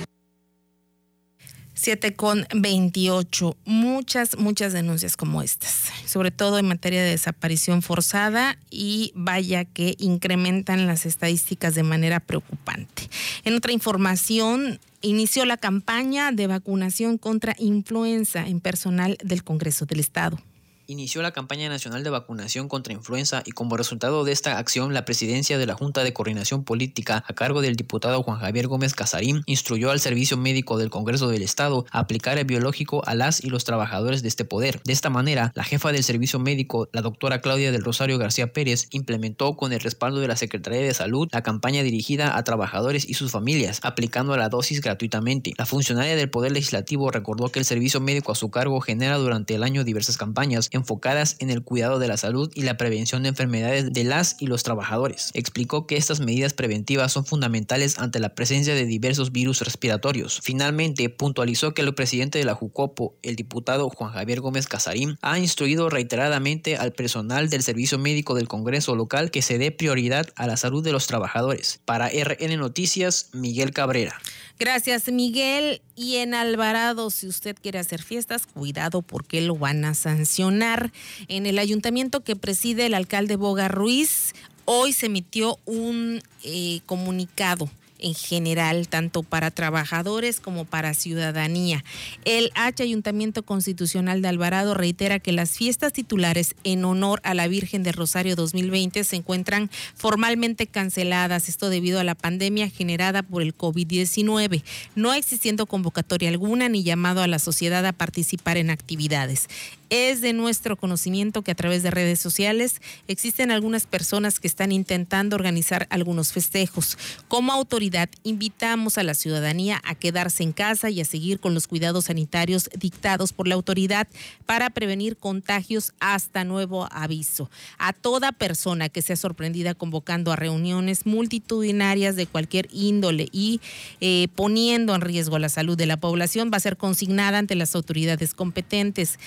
7 1.75 2.15
con 2.15 2.47
28. 2.55 3.57
Muchas, 3.65 4.37
muchas 4.37 4.73
denuncias 4.73 5.17
como 5.17 5.41
estas, 5.41 5.91
sobre 6.05 6.31
todo 6.31 6.57
en 6.57 6.67
materia 6.67 7.03
de 7.03 7.09
desaparición 7.09 7.81
forzada 7.81 8.57
y 8.69 9.11
vaya 9.15 9.65
que 9.65 9.95
incrementan 9.99 10.87
las 10.87 11.05
estadísticas 11.05 11.75
de 11.75 11.83
manera 11.83 12.19
preocupante. 12.19 13.09
En 13.43 13.55
otra 13.55 13.73
información, 13.73 14.79
inició 15.01 15.45
la 15.45 15.57
campaña 15.57 16.31
de 16.31 16.47
vacunación 16.47 17.17
contra 17.17 17.55
influenza 17.59 18.47
en 18.47 18.59
personal 18.59 19.17
del 19.23 19.43
Congreso 19.43 19.85
del 19.85 19.99
Estado 19.99 20.39
inició 20.87 21.21
la 21.21 21.31
campaña 21.31 21.69
nacional 21.69 22.03
de 22.03 22.09
vacunación 22.09 22.67
contra 22.67 22.93
influenza 22.93 23.43
y 23.45 23.51
como 23.51 23.77
resultado 23.77 24.23
de 24.23 24.31
esta 24.31 24.57
acción 24.57 24.93
la 24.93 25.05
presidencia 25.05 25.57
de 25.57 25.65
la 25.65 25.75
Junta 25.75 26.03
de 26.03 26.13
Coordinación 26.13 26.63
Política 26.63 27.23
a 27.27 27.33
cargo 27.33 27.61
del 27.61 27.75
diputado 27.75 28.23
Juan 28.23 28.39
Javier 28.39 28.67
Gómez 28.67 28.93
Casarín 28.93 29.43
instruyó 29.45 29.91
al 29.91 29.99
Servicio 29.99 30.37
Médico 30.37 30.77
del 30.77 30.89
Congreso 30.89 31.27
del 31.27 31.41
Estado 31.41 31.85
a 31.91 31.99
aplicar 31.99 32.37
el 32.37 32.45
biológico 32.45 33.03
a 33.05 33.15
las 33.15 33.43
y 33.43 33.49
los 33.49 33.63
trabajadores 33.63 34.21
de 34.21 34.27
este 34.27 34.45
poder. 34.45 34.81
De 34.83 34.93
esta 34.93 35.09
manera, 35.09 35.51
la 35.55 35.63
jefa 35.63 35.91
del 35.91 36.03
Servicio 36.03 36.39
Médico, 36.39 36.89
la 36.91 37.01
doctora 37.01 37.41
Claudia 37.41 37.71
del 37.71 37.83
Rosario 37.83 38.17
García 38.17 38.53
Pérez, 38.53 38.87
implementó 38.91 39.55
con 39.55 39.73
el 39.73 39.79
respaldo 39.79 40.19
de 40.19 40.27
la 40.27 40.35
Secretaría 40.35 40.81
de 40.81 40.93
Salud 40.93 41.27
la 41.31 41.43
campaña 41.43 41.83
dirigida 41.83 42.37
a 42.37 42.43
trabajadores 42.43 43.07
y 43.07 43.13
sus 43.13 43.31
familias, 43.31 43.79
aplicando 43.83 44.35
la 44.37 44.49
dosis 44.49 44.81
gratuitamente. 44.81 45.53
La 45.57 45.65
funcionaria 45.65 46.15
del 46.15 46.29
Poder 46.29 46.51
Legislativo 46.51 47.11
recordó 47.11 47.49
que 47.49 47.59
el 47.59 47.65
servicio 47.65 47.99
médico 47.99 48.31
a 48.31 48.35
su 48.35 48.51
cargo 48.51 48.81
genera 48.81 49.17
durante 49.17 49.55
el 49.55 49.63
año 49.63 49.83
diversas 49.83 50.17
campañas 50.17 50.69
enfocadas 50.73 51.37
en 51.39 51.49
el 51.49 51.63
cuidado 51.63 51.99
de 51.99 52.07
la 52.07 52.17
salud 52.17 52.51
y 52.53 52.63
la 52.63 52.77
prevención 52.77 53.23
de 53.23 53.29
enfermedades 53.29 53.93
de 53.93 54.03
las 54.03 54.35
y 54.39 54.47
los 54.47 54.63
trabajadores. 54.63 55.31
Explicó 55.33 55.87
que 55.87 55.97
estas 55.97 56.19
medidas 56.19 56.53
preventivas 56.53 57.11
son 57.11 57.25
fundamentales 57.25 57.99
ante 57.99 58.19
la 58.19 58.35
presencia 58.35 58.75
de 58.75 58.85
diversos 58.85 59.31
virus 59.31 59.61
respiratorios. 59.61 60.39
Finalmente, 60.43 61.09
puntualizó 61.09 61.73
que 61.73 61.81
el 61.81 61.93
presidente 61.93 62.39
de 62.39 62.45
la 62.45 62.55
Jucopo, 62.55 63.15
el 63.21 63.35
diputado 63.35 63.89
Juan 63.89 64.11
Javier 64.11 64.41
Gómez 64.41 64.67
Casarín, 64.67 65.17
ha 65.21 65.39
instruido 65.39 65.89
reiteradamente 65.89 66.77
al 66.77 66.93
personal 66.93 67.49
del 67.49 67.63
Servicio 67.63 67.97
Médico 67.97 68.35
del 68.35 68.47
Congreso 68.47 68.95
local 68.95 69.31
que 69.31 69.41
se 69.41 69.57
dé 69.57 69.71
prioridad 69.71 70.27
a 70.35 70.47
la 70.47 70.57
salud 70.57 70.83
de 70.83 70.91
los 70.91 71.07
trabajadores. 71.07 71.79
Para 71.85 72.09
RN 72.09 72.57
Noticias, 72.57 73.29
Miguel 73.33 73.71
Cabrera. 73.71 74.19
Gracias, 74.63 75.11
Miguel. 75.11 75.81
Y 75.93 76.15
en 76.15 76.33
Alvarado, 76.33 77.09
si 77.09 77.27
usted 77.27 77.57
quiere 77.61 77.79
hacer 77.79 78.01
fiestas, 78.01 78.45
cuidado 78.45 79.01
porque 79.01 79.41
lo 79.41 79.57
van 79.57 79.83
a 79.83 79.93
sancionar. 79.93 80.93
En 81.27 81.45
el 81.45 81.59
ayuntamiento 81.59 82.23
que 82.23 82.37
preside 82.37 82.85
el 82.85 82.93
alcalde 82.93 83.35
Boga 83.35 83.67
Ruiz, 83.67 84.33
Hoy 84.65 84.93
se 84.93 85.07
emitió 85.07 85.59
un 85.65 86.21
eh, 86.43 86.79
comunicado 86.85 87.69
en 88.03 88.13
general, 88.13 88.87
tanto 88.87 89.23
para 89.23 89.49
trabajadores 89.49 90.39
como 90.39 90.65
para 90.65 90.93
ciudadanía. 90.93 91.83
El 92.25 92.51
H 92.53 92.83
Ayuntamiento 92.83 93.43
Constitucional 93.43 94.21
de 94.21 94.27
Alvarado 94.27 94.73
reitera 94.73 95.19
que 95.19 95.31
las 95.31 95.51
fiestas 95.51 95.93
titulares 95.93 96.55
en 96.63 96.85
honor 96.85 97.21
a 97.23 97.33
la 97.33 97.47
Virgen 97.47 97.81
de 97.81 97.91
Rosario 97.91 98.35
2020 98.35 99.03
se 99.03 99.15
encuentran 99.15 99.71
formalmente 99.95 100.67
canceladas, 100.67 101.49
esto 101.49 101.69
debido 101.69 101.99
a 101.99 102.03
la 102.03 102.15
pandemia 102.15 102.69
generada 102.69 103.23
por 103.23 103.41
el 103.41 103.57
COVID-19, 103.57 104.63
no 104.95 105.13
existiendo 105.13 105.65
convocatoria 105.65 106.29
alguna 106.29 106.69
ni 106.69 106.83
llamado 106.83 107.21
a 107.21 107.27
la 107.27 107.39
sociedad 107.39 107.85
a 107.85 107.93
participar 107.93 108.57
en 108.57 108.69
actividades. 108.69 109.47
Es 109.89 110.21
de 110.21 110.33
nuestro 110.33 110.75
conocimiento 110.75 111.41
que 111.41 111.51
a 111.51 111.55
través 111.55 111.83
de 111.83 111.91
redes 111.91 112.19
sociales 112.19 112.81
existen 113.07 113.51
algunas 113.51 113.85
personas 113.85 114.39
que 114.39 114.47
están 114.47 114.71
intentando 114.71 115.35
organizar 115.35 115.87
algunos 115.89 116.31
festejos. 116.31 116.97
Como 117.27 117.51
autoridad, 117.51 118.09
invitamos 118.23 118.97
a 118.97 119.03
la 119.03 119.13
ciudadanía 119.13 119.81
a 119.83 119.95
quedarse 119.95 120.43
en 120.43 120.51
casa 120.51 120.89
y 120.89 121.01
a 121.01 121.05
seguir 121.05 121.39
con 121.39 121.53
los 121.53 121.67
cuidados 121.67 122.05
sanitarios 122.05 122.69
dictados 122.77 123.33
por 123.33 123.47
la 123.47 123.55
autoridad 123.55 124.07
para 124.45 124.69
prevenir 124.69 125.17
contagios 125.17 125.93
hasta 125.99 126.43
nuevo 126.43 126.87
aviso. 126.91 127.49
A 127.77 127.93
toda 127.93 128.31
persona 128.31 128.89
que 128.89 129.01
sea 129.01 129.15
sorprendida 129.15 129.73
convocando 129.73 130.31
a 130.31 130.35
reuniones 130.35 131.05
multitudinarias 131.05 132.15
de 132.15 132.27
cualquier 132.27 132.67
índole 132.71 133.27
y 133.31 133.61
eh, 134.01 134.27
poniendo 134.35 134.95
en 134.95 135.01
riesgo 135.01 135.39
la 135.39 135.49
salud 135.49 135.77
de 135.77 135.85
la 135.85 135.97
población 135.97 136.49
va 136.51 136.57
a 136.57 136.61
ser 136.61 136.77
consignada 136.77 137.37
ante 137.37 137.55
las 137.55 137.75
autoridades 137.75 138.33
competentes. 138.33 139.19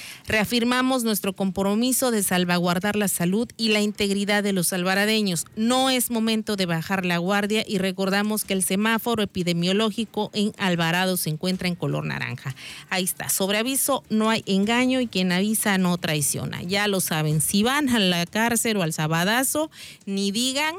Afirmamos 0.57 1.05
nuestro 1.05 1.35
compromiso 1.35 2.11
de 2.11 2.23
salvaguardar 2.23 2.97
la 2.97 3.09
salud 3.09 3.47
y 3.59 3.69
la 3.69 3.83
integridad 3.83 4.42
de 4.42 4.55
los 4.55 4.73
alvaradeños. 4.73 5.45
No 5.55 5.90
es 5.90 6.11
momento 6.11 6.57
de 6.57 6.64
bajar 6.64 7.05
la 7.05 7.19
guardia 7.19 7.62
y 7.69 7.77
recordamos 7.77 8.47
que 8.47 8.55
el 8.55 8.62
semáforo 8.62 9.23
epidemiológico 9.23 10.31
en 10.33 10.55
Alvarado 10.57 11.19
se 11.19 11.29
encuentra 11.29 11.69
en 11.69 11.75
color 11.75 12.07
naranja. 12.07 12.55
Ahí 12.88 13.05
está, 13.05 13.29
sobre 13.29 13.59
aviso 13.59 14.03
no 14.09 14.31
hay 14.31 14.42
engaño 14.47 15.03
y 15.03 15.09
quien 15.09 15.31
avisa 15.31 15.77
no 15.77 15.99
traiciona. 15.99 16.62
Ya 16.62 16.88
lo 16.88 17.01
saben, 17.01 17.42
si 17.42 17.62
van 17.62 17.90
a 17.90 17.99
la 17.99 18.25
cárcel 18.25 18.79
o 18.79 18.83
al 18.83 18.95
sabadazo, 18.95 19.71
ni 20.07 20.31
digan 20.31 20.75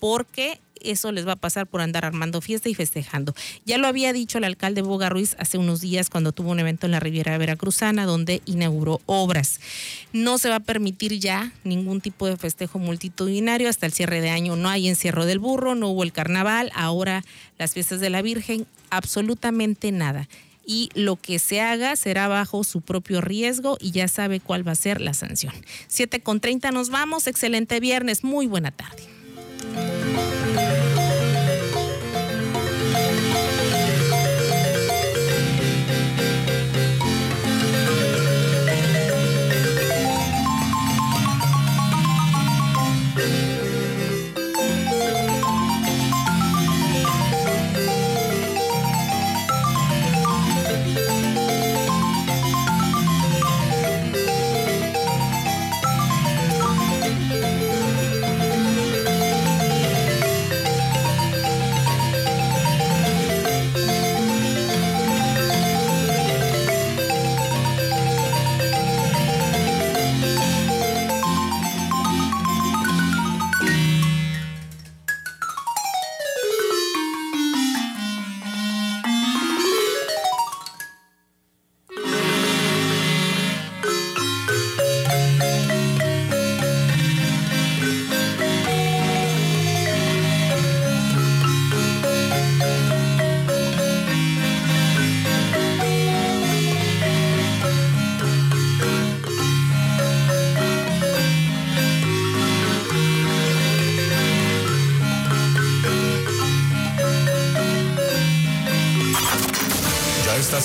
porque 0.00 0.60
eso 0.80 1.12
les 1.12 1.26
va 1.26 1.32
a 1.32 1.36
pasar 1.36 1.66
por 1.66 1.80
andar 1.80 2.04
armando 2.04 2.40
fiesta 2.40 2.68
y 2.68 2.74
festejando. 2.74 3.34
Ya 3.64 3.78
lo 3.78 3.86
había 3.86 4.12
dicho 4.12 4.38
el 4.38 4.44
alcalde 4.44 4.82
Boga 4.82 5.08
Ruiz 5.08 5.36
hace 5.38 5.58
unos 5.58 5.80
días 5.80 6.10
cuando 6.10 6.32
tuvo 6.32 6.50
un 6.50 6.58
evento 6.58 6.86
en 6.86 6.92
la 6.92 7.00
Riviera 7.00 7.36
Veracruzana 7.38 8.06
donde 8.06 8.42
inauguró 8.46 9.00
obras. 9.06 9.60
No 10.12 10.38
se 10.38 10.48
va 10.48 10.56
a 10.56 10.60
permitir 10.60 11.18
ya 11.18 11.52
ningún 11.64 12.00
tipo 12.00 12.26
de 12.26 12.36
festejo 12.36 12.78
multitudinario 12.78 13.68
hasta 13.68 13.86
el 13.86 13.92
cierre 13.92 14.20
de 14.20 14.30
año. 14.30 14.56
No 14.56 14.68
hay 14.68 14.88
encierro 14.88 15.26
del 15.26 15.38
burro, 15.38 15.74
no 15.74 15.88
hubo 15.88 16.02
el 16.02 16.12
carnaval, 16.12 16.72
ahora 16.74 17.24
las 17.58 17.74
fiestas 17.74 18.00
de 18.00 18.10
la 18.10 18.22
Virgen, 18.22 18.66
absolutamente 18.90 19.92
nada 19.92 20.28
y 20.66 20.90
lo 20.94 21.16
que 21.16 21.38
se 21.40 21.60
haga 21.60 21.96
será 21.96 22.28
bajo 22.28 22.62
su 22.62 22.80
propio 22.80 23.20
riesgo 23.20 23.76
y 23.80 23.90
ya 23.90 24.06
sabe 24.06 24.38
cuál 24.38 24.66
va 24.66 24.72
a 24.72 24.76
ser 24.76 25.00
la 25.00 25.14
sanción. 25.14 25.54
7 25.88 26.20
con 26.20 26.38
30 26.38 26.70
nos 26.70 26.90
vamos, 26.90 27.26
excelente 27.26 27.80
viernes, 27.80 28.22
muy 28.22 28.46
buena 28.46 28.70
tarde. 28.70 29.19
Thank 29.62 29.94
you. 29.94 29.99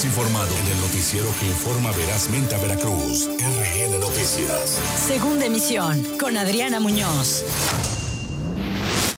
Informado 0.06 0.56
en 0.58 0.68
el 0.68 0.82
noticiero 0.82 1.28
que 1.40 1.48
informa 1.48 1.92
verazmente 1.92 2.56
a 2.56 2.60
Veracruz. 2.60 3.28
RN 3.28 4.00
Noticias. 4.00 4.80
Segunda 5.08 5.46
emisión 5.46 6.04
con 6.20 6.38
Adriana 6.38 6.80
Muñoz. 6.80 7.44